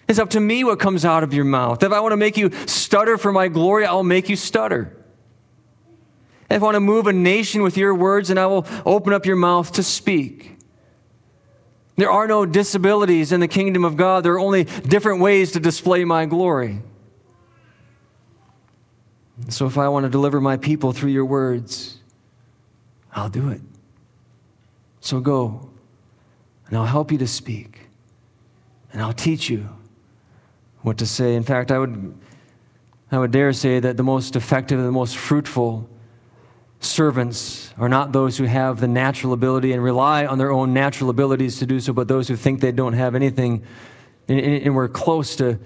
It's 0.09 0.19
up 0.19 0.31
to 0.31 0.39
me 0.39 0.63
what 0.65 0.79
comes 0.79 1.05
out 1.05 1.23
of 1.23 1.33
your 1.33 1.45
mouth. 1.45 1.81
If 1.81 1.93
I 1.93 2.01
want 2.01 2.11
to 2.11 2.17
make 2.17 2.35
you 2.35 2.51
stutter 2.65 3.17
for 3.17 3.31
my 3.31 3.47
glory, 3.47 3.85
I'll 3.85 4.03
make 4.03 4.27
you 4.27 4.35
stutter. 4.35 4.97
If 6.49 6.61
I 6.61 6.65
want 6.65 6.75
to 6.75 6.81
move 6.81 7.07
a 7.07 7.13
nation 7.13 7.61
with 7.61 7.77
your 7.77 7.95
words, 7.95 8.29
and 8.29 8.39
I 8.39 8.47
will 8.47 8.65
open 8.85 9.13
up 9.13 9.25
your 9.25 9.35
mouth 9.37 9.71
to 9.73 9.83
speak. 9.83 10.58
There 11.99 12.11
are 12.11 12.27
no 12.27 12.45
disabilities 12.45 13.33
in 13.33 13.41
the 13.41 13.47
kingdom 13.47 13.83
of 13.83 13.97
God. 13.97 14.23
There 14.23 14.33
are 14.33 14.39
only 14.39 14.63
different 14.63 15.19
ways 15.19 15.51
to 15.51 15.59
display 15.59 16.05
my 16.05 16.25
glory. 16.25 16.81
So 19.49 19.65
if 19.65 19.77
I 19.77 19.89
want 19.89 20.05
to 20.05 20.09
deliver 20.09 20.39
my 20.39 20.55
people 20.55 20.93
through 20.93 21.11
your 21.11 21.25
words, 21.25 21.97
I'll 23.13 23.29
do 23.29 23.49
it. 23.49 23.61
So 25.01 25.19
go, 25.19 25.69
and 26.67 26.77
I'll 26.77 26.85
help 26.85 27.11
you 27.11 27.17
to 27.17 27.27
speak, 27.27 27.79
and 28.93 29.01
I'll 29.01 29.13
teach 29.13 29.49
you 29.49 29.69
what 30.81 30.97
to 30.99 31.05
say. 31.05 31.35
In 31.35 31.43
fact, 31.43 31.71
I 31.71 31.79
would, 31.79 32.17
I 33.11 33.17
would 33.17 33.31
dare 33.31 33.51
say 33.53 33.79
that 33.79 33.97
the 33.97 34.03
most 34.03 34.35
effective 34.35 34.77
and 34.77 34.87
the 34.87 34.93
most 34.93 35.17
fruitful 35.17 35.89
servants 36.79 37.73
are 37.77 37.89
not 37.89 38.11
those 38.11 38.37
who 38.37 38.45
have 38.45 38.79
the 38.79 38.87
natural 38.87 39.33
ability 39.33 39.73
and 39.73 39.83
rely 39.83 40.25
on 40.25 40.37
their 40.37 40.51
own 40.51 40.73
natural 40.73 41.09
abilities 41.09 41.59
to 41.59 41.65
do 41.65 41.79
so, 41.79 41.93
but 41.93 42.07
those 42.07 42.27
who 42.27 42.35
think 42.35 42.61
they 42.61 42.71
don't 42.71 42.93
have 42.93 43.15
anything 43.15 43.63
and, 44.29 44.39
and 44.39 44.75
we're 44.75 44.87
close 44.87 45.35
to 45.37 45.59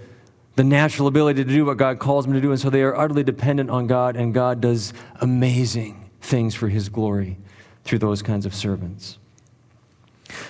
the 0.56 0.64
natural 0.64 1.08
ability 1.08 1.44
to 1.44 1.50
do 1.50 1.66
what 1.66 1.78
God 1.78 2.00
calls 2.00 2.26
them 2.26 2.34
to 2.34 2.42
do. 2.42 2.52
And 2.52 2.60
so 2.60 2.70
they 2.70 2.82
are 2.82 2.96
utterly 2.96 3.24
dependent 3.24 3.70
on 3.70 3.88
God, 3.88 4.16
and 4.16 4.34
God 4.34 4.62
does 4.62 4.94
amazing 5.20 6.10
things 6.22 6.56
for 6.56 6.70
His 6.70 6.90
glory 6.90 7.38
through 7.84 8.00
those 8.00 8.22
kinds 8.22 8.46
of 8.46 8.56
servants. 8.56 9.18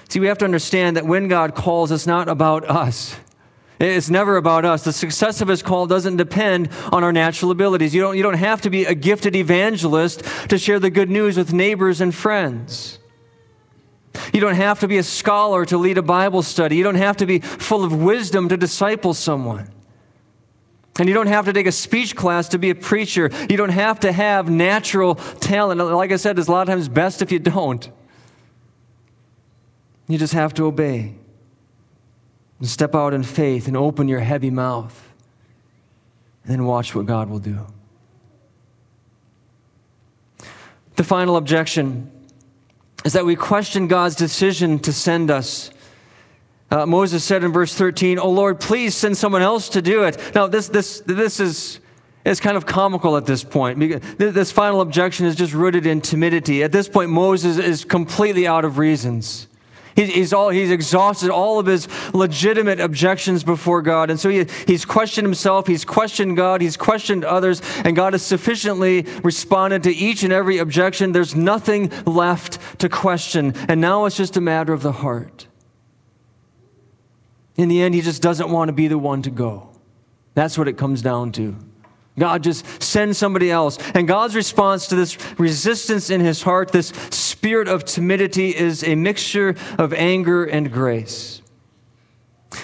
See, 0.10 0.20
we 0.20 0.28
have 0.28 0.38
to 0.40 0.46
understand 0.46 0.96
that 0.98 1.06
when 1.06 1.28
God 1.28 1.56
calls, 1.56 1.92
it's 1.92 2.06
not 2.06 2.30
about 2.30 2.70
us. 2.70 3.18
It's 3.80 4.10
never 4.10 4.38
about 4.38 4.66
us. 4.66 4.84
The 4.84 4.94
success 4.94 5.42
of 5.42 5.48
his 5.48 5.62
call 5.62 5.88
doesn't 5.88 6.18
depend 6.18 6.70
on 6.92 7.04
our 7.04 7.12
natural 7.12 7.52
abilities. 7.52 7.94
You 7.94 8.02
don't, 8.02 8.16
you 8.16 8.24
don't 8.24 8.36
have 8.36 8.62
to 8.62 8.70
be 8.70 8.86
a 8.86 8.96
gifted 8.96 9.36
evangelist 9.36 10.24
to 10.50 10.58
share 10.58 10.80
the 10.80 10.90
good 10.90 11.10
news 11.10 11.38
with 11.38 11.54
neighbors 11.54 12.00
and 12.00 12.14
friends. 12.14 13.00
You 14.32 14.40
don't 14.40 14.56
have 14.56 14.80
to 14.82 14.88
be 14.88 15.00
a 15.00 15.04
scholar 15.04 15.66
to 15.66 15.78
lead 15.78 15.98
a 15.98 16.04
Bible 16.04 16.44
study. 16.44 16.76
You 16.76 16.84
don't 16.84 16.96
have 16.96 17.18
to 17.18 17.26
be 17.26 17.40
full 17.40 17.84
of 17.84 17.94
wisdom 17.94 18.48
to 18.50 18.58
disciple 18.58 19.14
someone. 19.14 19.70
And 21.00 21.08
you 21.08 21.16
don't 21.16 21.28
have 21.28 21.46
to 21.46 21.54
take 21.54 21.66
a 21.66 21.72
speech 21.72 22.16
class 22.16 22.50
to 22.50 22.60
be 22.60 22.70
a 22.70 22.76
preacher. 22.76 23.32
You 23.50 23.58
don't 23.58 23.70
have 23.70 24.02
to 24.02 24.12
have 24.12 24.50
natural 24.50 25.16
talent. 25.16 25.82
Like 25.82 26.12
I 26.12 26.18
said, 26.18 26.38
it's 26.38 26.48
a 26.48 26.52
lot 26.52 26.62
of 26.62 26.68
times 26.68 26.88
best 26.88 27.24
if 27.24 27.32
you 27.32 27.40
don't. 27.40 27.90
You 30.08 30.20
just 30.20 30.34
have 30.34 30.54
to 30.56 30.66
obey 30.66 31.16
and 32.60 32.68
step 32.68 32.96
out 32.96 33.14
in 33.14 33.24
faith 33.24 33.68
and 33.68 33.76
open 33.76 34.08
your 34.08 34.20
heavy 34.20 34.50
mouth 34.50 35.12
and 36.44 36.52
then 36.52 36.66
watch 36.66 36.94
what 36.94 37.06
God 37.06 37.30
will 37.30 37.40
do. 37.40 37.66
The 40.96 41.04
final 41.04 41.38
objection 41.38 42.12
is 43.04 43.14
that 43.14 43.26
we 43.26 43.36
question 43.36 43.88
God's 43.88 44.16
decision 44.16 44.80
to 44.80 44.94
send 44.94 45.32
us. 45.32 45.72
Uh, 46.70 46.86
Moses 46.86 47.24
said 47.24 47.44
in 47.44 47.52
verse 47.52 47.74
13, 47.76 48.20
Oh 48.20 48.30
Lord, 48.30 48.60
please 48.60 48.96
send 48.96 49.18
someone 49.18 49.42
else 49.42 49.70
to 49.70 49.82
do 49.82 50.04
it. 50.04 50.18
Now, 50.34 50.48
this, 50.48 50.68
this, 50.68 51.02
this 51.06 51.40
is, 51.40 51.80
is 52.26 52.40
kind 52.40 52.58
of 52.58 52.66
comical 52.66 53.18
at 53.18 53.26
this 53.26 53.44
point. 53.44 53.80
This 54.18 54.52
final 54.52 54.82
objection 54.82 55.26
is 55.26 55.36
just 55.36 55.54
rooted 55.54 55.86
in 55.86 56.02
timidity. 56.02 56.64
At 56.64 56.72
this 56.72 56.88
point, 56.88 57.10
Moses 57.10 57.58
is 57.58 57.86
completely 57.86 58.48
out 58.48 58.66
of 58.66 58.78
reasons. 58.78 59.48
He's, 59.96 60.34
all, 60.34 60.50
he's 60.50 60.72
exhausted 60.72 61.30
all 61.30 61.60
of 61.60 61.66
his 61.66 61.88
legitimate 62.14 62.80
objections 62.80 63.44
before 63.44 63.82
God. 63.82 64.10
And 64.10 64.20
so 64.20 64.30
he, 64.30 64.46
he's 64.66 64.86
questioned 64.86 65.26
himself, 65.26 65.68
he's 65.68 65.86
questioned 65.86 66.36
God, 66.36 66.62
he's 66.62 66.78
questioned 66.78 67.24
others, 67.24 67.62
and 67.86 67.96
God 67.96 68.14
has 68.14 68.24
sufficiently 68.24 69.04
responded 69.24 69.84
to 69.84 69.94
each 69.94 70.24
and 70.24 70.34
every 70.34 70.58
objection. 70.58 71.12
There's 71.12 71.36
nothing 71.36 71.92
left 72.06 72.80
to 72.80 72.90
question. 72.90 73.54
And 73.68 73.80
now 73.82 74.06
it's 74.06 74.18
just 74.18 74.38
a 74.38 74.42
matter 74.42 74.74
of 74.74 74.82
the 74.82 74.94
heart. 74.94 75.48
In 77.56 77.70
the 77.70 77.82
end, 77.84 77.94
he 77.94 78.02
just 78.02 78.22
doesn't 78.22 78.50
want 78.50 78.70
to 78.70 78.74
be 78.74 78.88
the 78.88 78.98
one 78.98 79.22
to 79.22 79.30
go. 79.30 79.70
That's 80.34 80.58
what 80.58 80.68
it 80.68 80.78
comes 80.78 81.02
down 81.02 81.32
to. 81.34 81.56
God 82.18 82.44
just 82.44 82.82
sends 82.82 83.18
somebody 83.18 83.50
else. 83.50 83.78
And 83.94 84.08
God's 84.08 84.36
response 84.36 84.88
to 84.88 84.96
this 84.96 85.18
resistance 85.40 86.10
in 86.10 86.22
his 86.22 86.44
heart, 86.44 86.72
this 86.72 86.90
spirit 87.10 87.68
of 87.68 87.86
timidity, 87.86 88.56
is 88.56 88.84
a 88.84 88.96
mixture 88.96 89.56
of 89.80 89.94
anger 89.94 90.44
and 90.44 90.72
grace. 90.72 91.42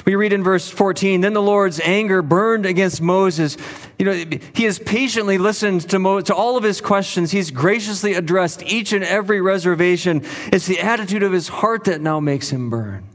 We 0.06 0.16
read 0.16 0.34
in 0.34 0.44
verse 0.44 0.70
14, 0.70 1.22
then 1.22 1.34
the 1.34 1.42
Lord's 1.42 1.80
anger 1.80 2.22
burned 2.22 2.68
against 2.68 3.02
Moses. 3.02 3.58
You 3.98 4.06
know, 4.06 4.40
he 4.54 4.66
has 4.66 4.78
patiently 4.78 5.40
listened 5.40 5.90
to, 5.90 5.98
Mo- 5.98 6.22
to 6.22 6.36
all 6.36 6.58
of 6.58 6.64
his 6.64 6.80
questions. 6.80 7.32
He's 7.32 7.50
graciously 7.50 8.14
addressed 8.14 8.62
each 8.64 8.94
and 8.94 9.04
every 9.04 9.42
reservation. 9.42 10.24
It's 10.52 10.68
the 10.68 10.80
attitude 10.80 11.24
of 11.24 11.32
his 11.32 11.48
heart 11.48 11.86
that 11.86 12.02
now 12.02 12.20
makes 12.20 12.50
him 12.50 12.70
burn. 12.70 13.10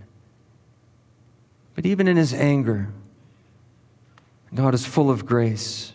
But 1.74 1.86
even 1.86 2.08
in 2.08 2.16
his 2.16 2.34
anger, 2.34 2.88
God 4.52 4.74
is 4.74 4.84
full 4.86 5.10
of 5.10 5.26
grace. 5.26 5.93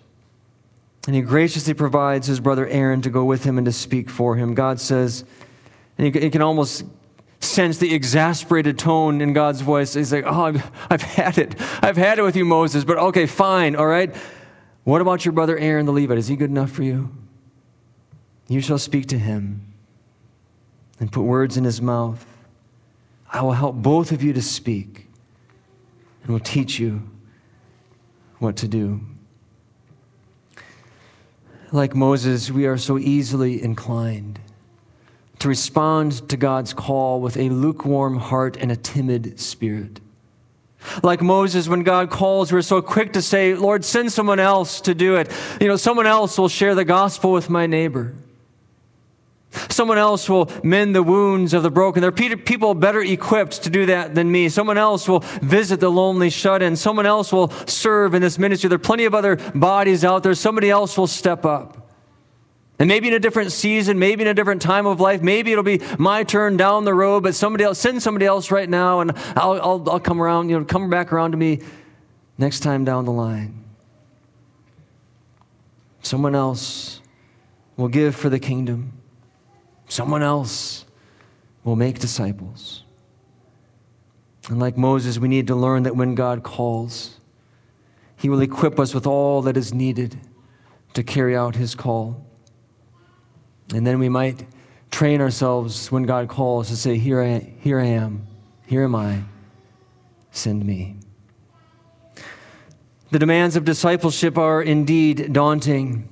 And 1.07 1.15
he 1.15 1.21
graciously 1.21 1.73
provides 1.73 2.27
his 2.27 2.39
brother 2.39 2.67
Aaron 2.67 3.01
to 3.01 3.09
go 3.09 3.25
with 3.25 3.43
him 3.43 3.57
and 3.57 3.65
to 3.65 3.71
speak 3.71 4.09
for 4.09 4.35
him. 4.35 4.53
God 4.53 4.79
says, 4.79 5.23
and 5.97 6.13
you 6.13 6.29
can 6.29 6.41
almost 6.41 6.85
sense 7.39 7.77
the 7.77 7.93
exasperated 7.93 8.77
tone 8.77 9.21
in 9.21 9.33
God's 9.33 9.61
voice. 9.61 9.93
He's 9.93 10.11
like, 10.11 10.25
Oh, 10.27 10.61
I've, 10.89 11.01
had 11.01 11.37
it. 11.37 11.55
I've 11.81 11.97
had 11.97 12.19
it 12.19 12.21
with 12.21 12.35
you, 12.35 12.45
Moses, 12.45 12.83
but 12.83 12.97
okay, 12.97 13.25
fine, 13.25 13.75
all 13.75 13.87
right. 13.87 14.15
What 14.83 15.01
about 15.01 15.25
your 15.25 15.31
brother 15.31 15.57
Aaron 15.57 15.85
the 15.85 15.91
Levite? 15.91 16.17
Is 16.17 16.27
he 16.27 16.35
good 16.35 16.49
enough 16.49 16.71
for 16.71 16.83
you? 16.83 17.15
You 18.47 18.61
shall 18.61 18.79
speak 18.79 19.05
to 19.07 19.19
him 19.19 19.73
and 20.99 21.11
put 21.11 21.21
words 21.21 21.57
in 21.57 21.63
his 21.63 21.81
mouth. 21.81 22.25
I 23.31 23.41
will 23.43 23.53
help 23.53 23.75
both 23.75 24.11
of 24.11 24.23
you 24.23 24.33
to 24.33 24.41
speak 24.41 25.07
and 26.23 26.33
will 26.33 26.39
teach 26.39 26.79
you 26.79 27.09
what 28.39 28.55
to 28.57 28.67
do. 28.67 29.01
Like 31.71 31.95
Moses, 31.95 32.49
we 32.49 32.65
are 32.65 32.77
so 32.77 32.97
easily 32.97 33.61
inclined 33.61 34.39
to 35.39 35.47
respond 35.47 36.27
to 36.29 36.37
God's 36.37 36.73
call 36.73 37.21
with 37.21 37.37
a 37.37 37.49
lukewarm 37.49 38.17
heart 38.17 38.57
and 38.57 38.71
a 38.71 38.75
timid 38.75 39.39
spirit. 39.39 39.99
Like 41.03 41.21
Moses, 41.21 41.67
when 41.67 41.83
God 41.83 42.09
calls, 42.09 42.51
we're 42.51 42.61
so 42.61 42.81
quick 42.81 43.13
to 43.13 43.21
say, 43.21 43.53
Lord, 43.53 43.85
send 43.85 44.11
someone 44.11 44.39
else 44.39 44.81
to 44.81 44.95
do 44.95 45.15
it. 45.17 45.31
You 45.61 45.67
know, 45.67 45.75
someone 45.75 46.07
else 46.07 46.37
will 46.37 46.49
share 46.49 46.73
the 46.73 46.85
gospel 46.85 47.31
with 47.31 47.49
my 47.49 47.67
neighbor. 47.67 48.15
Someone 49.51 49.97
else 49.97 50.29
will 50.29 50.51
mend 50.63 50.93
the 50.93 51.01
wounds 51.01 51.53
of 51.53 51.63
the 51.63 51.71
broken. 51.71 52.01
There 52.01 52.09
are 52.09 52.37
people 52.37 52.75
better 52.75 53.01
equipped 53.01 53.63
to 53.63 53.69
do 53.69 53.87
that 53.87 54.13
than 54.13 54.31
me. 54.31 54.47
Someone 54.47 54.77
else 54.77 55.07
will 55.07 55.21
visit 55.41 55.79
the 55.79 55.89
lonely 55.89 56.29
shut 56.29 56.61
in. 56.61 56.75
Someone 56.75 57.07
else 57.07 57.33
will 57.33 57.49
serve 57.65 58.13
in 58.13 58.21
this 58.21 58.37
ministry. 58.37 58.69
There 58.69 58.75
are 58.75 58.79
plenty 58.79 59.05
of 59.05 59.15
other 59.15 59.37
bodies 59.55 60.05
out 60.05 60.21
there. 60.21 60.35
Somebody 60.35 60.69
else 60.69 60.97
will 60.97 61.07
step 61.07 61.45
up. 61.45 61.89
And 62.77 62.87
maybe 62.87 63.07
in 63.07 63.13
a 63.13 63.19
different 63.19 63.51
season, 63.51 63.99
maybe 63.99 64.21
in 64.21 64.27
a 64.27 64.33
different 64.33 64.61
time 64.61 64.85
of 64.85 65.01
life, 65.01 65.21
maybe 65.21 65.51
it'll 65.51 65.63
be 65.63 65.81
my 65.97 66.23
turn 66.23 66.55
down 66.55 66.85
the 66.85 66.93
road, 66.93 67.23
but 67.23 67.35
somebody 67.35 67.63
else, 67.63 67.77
send 67.77 68.01
somebody 68.01 68.25
else 68.25 68.51
right 68.51 68.69
now 68.69 69.01
and 69.01 69.11
I'll, 69.35 69.61
I'll, 69.61 69.89
I'll 69.89 69.99
come 69.99 70.21
around, 70.21 70.49
you 70.49 70.57
know, 70.57 70.63
come 70.63 70.89
back 70.89 71.11
around 71.11 71.31
to 71.31 71.37
me 71.37 71.59
next 72.37 72.61
time 72.61 72.85
down 72.85 73.03
the 73.03 73.11
line. 73.11 73.65
Someone 76.03 76.35
else 76.35 77.01
will 77.75 77.89
give 77.89 78.15
for 78.15 78.29
the 78.29 78.39
kingdom. 78.39 78.98
Someone 79.89 80.23
else 80.23 80.85
will 81.65 81.75
make 81.75 81.99
disciples. 81.99 82.83
And 84.47 84.59
like 84.59 84.77
Moses, 84.77 85.19
we 85.19 85.27
need 85.27 85.47
to 85.47 85.55
learn 85.55 85.83
that 85.83 85.95
when 85.95 86.15
God 86.15 86.43
calls, 86.43 87.19
He 88.15 88.29
will 88.29 88.39
equip 88.39 88.79
us 88.79 88.93
with 88.93 89.05
all 89.05 89.41
that 89.41 89.57
is 89.57 89.73
needed 89.73 90.17
to 90.93 91.03
carry 91.03 91.35
out 91.35 91.55
His 91.55 91.75
call. 91.75 92.25
And 93.73 93.85
then 93.85 93.99
we 93.99 94.09
might 94.09 94.47
train 94.91 95.21
ourselves 95.21 95.91
when 95.91 96.03
God 96.03 96.29
calls 96.29 96.69
to 96.69 96.77
say, 96.77 96.97
Here 96.97 97.21
I, 97.21 97.53
here 97.59 97.79
I 97.79 97.85
am, 97.85 98.27
here 98.67 98.83
am 98.83 98.95
I, 98.95 99.23
send 100.31 100.65
me. 100.65 100.97
The 103.11 103.19
demands 103.19 103.55
of 103.55 103.65
discipleship 103.65 104.37
are 104.37 104.61
indeed 104.61 105.33
daunting. 105.33 106.07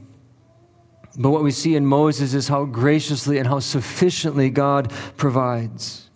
But 1.17 1.31
what 1.31 1.43
we 1.43 1.49
see 1.49 1.75
in 1.75 1.85
Moses 1.85 2.35
is 2.35 2.47
how 2.47 2.65
graciously 2.65 3.39
and 3.39 3.47
how 3.47 3.59
sufficiently 3.59 4.51
God 4.51 4.93
provides. 5.17 6.09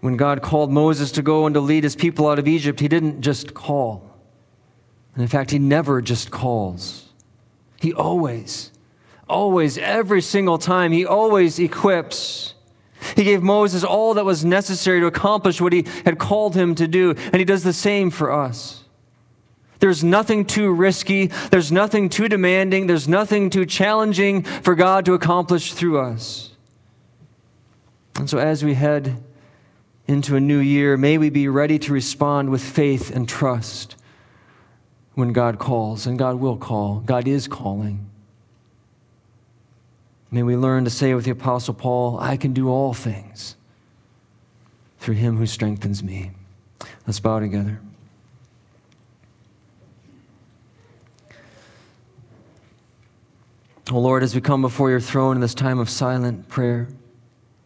When 0.00 0.16
God 0.16 0.42
called 0.42 0.72
Moses 0.72 1.12
to 1.12 1.22
go 1.22 1.46
and 1.46 1.54
to 1.54 1.60
lead 1.60 1.84
his 1.84 1.94
people 1.94 2.28
out 2.28 2.40
of 2.40 2.48
Egypt, 2.48 2.80
he 2.80 2.88
didn't 2.88 3.20
just 3.20 3.54
call. 3.54 4.10
And 5.14 5.22
in 5.22 5.28
fact, 5.28 5.52
he 5.52 5.58
never 5.60 6.02
just 6.02 6.30
calls. 6.32 7.12
He 7.80 7.92
always, 7.92 8.72
always, 9.28 9.78
every 9.78 10.20
single 10.20 10.58
time, 10.58 10.90
he 10.90 11.06
always 11.06 11.58
equips. 11.58 12.54
He 13.14 13.22
gave 13.22 13.42
Moses 13.42 13.84
all 13.84 14.14
that 14.14 14.24
was 14.24 14.44
necessary 14.44 15.00
to 15.00 15.06
accomplish 15.06 15.60
what 15.60 15.72
he 15.72 15.86
had 16.04 16.18
called 16.18 16.56
him 16.56 16.74
to 16.74 16.88
do, 16.88 17.10
and 17.16 17.36
he 17.36 17.44
does 17.44 17.62
the 17.62 17.72
same 17.72 18.10
for 18.10 18.32
us. 18.32 18.82
There's 19.78 20.02
nothing 20.02 20.44
too 20.44 20.72
risky, 20.72 21.26
there's 21.50 21.70
nothing 21.70 22.08
too 22.08 22.28
demanding, 22.28 22.86
there's 22.86 23.08
nothing 23.08 23.50
too 23.50 23.66
challenging 23.66 24.42
for 24.42 24.74
God 24.74 25.04
to 25.04 25.14
accomplish 25.14 25.72
through 25.74 25.98
us. 25.98 26.50
And 28.16 28.28
so, 28.28 28.38
as 28.38 28.64
we 28.64 28.74
head 28.74 29.22
into 30.06 30.36
a 30.36 30.40
new 30.40 30.58
year, 30.58 30.96
may 30.96 31.18
we 31.18 31.30
be 31.30 31.48
ready 31.48 31.78
to 31.80 31.92
respond 31.92 32.50
with 32.50 32.62
faith 32.62 33.14
and 33.14 33.28
trust 33.28 33.96
when 35.14 35.32
God 35.32 35.58
calls, 35.58 36.06
and 36.06 36.18
God 36.18 36.36
will 36.36 36.56
call. 36.56 37.00
God 37.00 37.26
is 37.26 37.48
calling. 37.48 38.08
May 40.30 40.42
we 40.42 40.56
learn 40.56 40.84
to 40.84 40.90
say 40.90 41.14
with 41.14 41.24
the 41.24 41.30
Apostle 41.30 41.74
Paul, 41.74 42.18
I 42.20 42.36
can 42.36 42.52
do 42.52 42.68
all 42.68 42.92
things 42.92 43.56
through 44.98 45.14
him 45.14 45.36
who 45.36 45.46
strengthens 45.46 46.02
me. 46.02 46.32
Let's 47.06 47.20
bow 47.20 47.40
together. 47.40 47.80
Oh 53.88 54.00
Lord, 54.00 54.24
as 54.24 54.34
we 54.34 54.40
come 54.40 54.62
before 54.62 54.90
your 54.90 54.98
throne 54.98 55.36
in 55.36 55.40
this 55.40 55.54
time 55.54 55.78
of 55.78 55.88
silent 55.88 56.48
prayer 56.48 56.88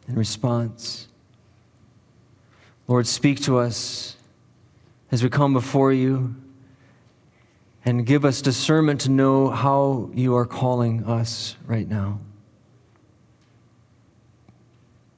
and 0.06 0.18
response, 0.18 1.08
Lord, 2.86 3.06
speak 3.06 3.40
to 3.44 3.58
us 3.58 4.16
as 5.10 5.22
we 5.22 5.30
come 5.30 5.54
before 5.54 5.94
you 5.94 6.36
and 7.86 8.04
give 8.04 8.26
us 8.26 8.42
discernment 8.42 9.00
to 9.00 9.10
know 9.10 9.48
how 9.48 10.10
you 10.12 10.36
are 10.36 10.44
calling 10.44 11.04
us 11.04 11.56
right 11.66 11.88
now. 11.88 12.20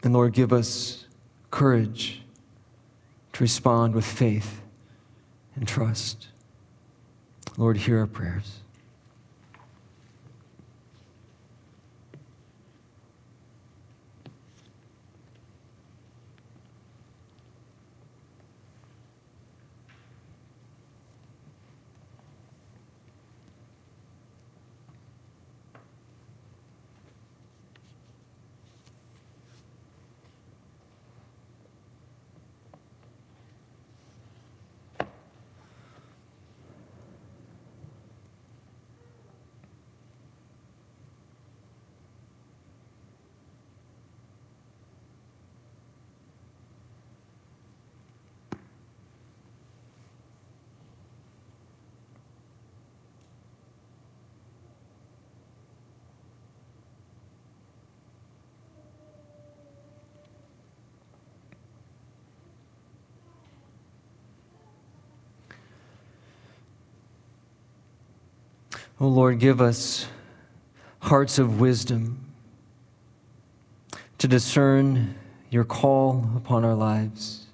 And 0.04 0.12
Lord, 0.12 0.34
give 0.34 0.52
us 0.52 1.06
courage 1.50 2.22
to 3.32 3.42
respond 3.42 3.96
with 3.96 4.04
faith 4.04 4.60
and 5.56 5.66
trust. 5.66 6.28
Lord, 7.56 7.76
hear 7.76 7.98
our 7.98 8.06
prayers. 8.06 8.61
Oh 69.00 69.08
Lord, 69.08 69.38
give 69.38 69.60
us 69.60 70.06
hearts 71.00 71.38
of 71.38 71.60
wisdom 71.60 72.32
to 74.18 74.28
discern 74.28 75.16
your 75.50 75.64
call 75.64 76.30
upon 76.36 76.64
our 76.64 76.74
lives. 76.74 77.46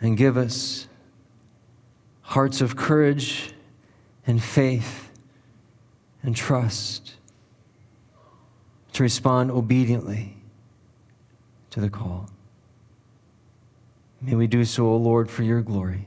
And 0.00 0.16
give 0.16 0.36
us 0.36 0.88
hearts 2.22 2.60
of 2.60 2.76
courage 2.76 3.52
and 4.26 4.42
faith 4.42 5.10
and 6.22 6.34
trust 6.34 7.14
to 8.92 9.02
respond 9.02 9.50
obediently 9.50 10.36
to 11.70 11.80
the 11.80 11.88
call. 11.88 12.28
May 14.20 14.34
we 14.34 14.46
do 14.46 14.64
so, 14.64 14.86
O 14.86 14.96
Lord, 14.96 15.30
for 15.30 15.44
your 15.44 15.62
glory. 15.62 16.06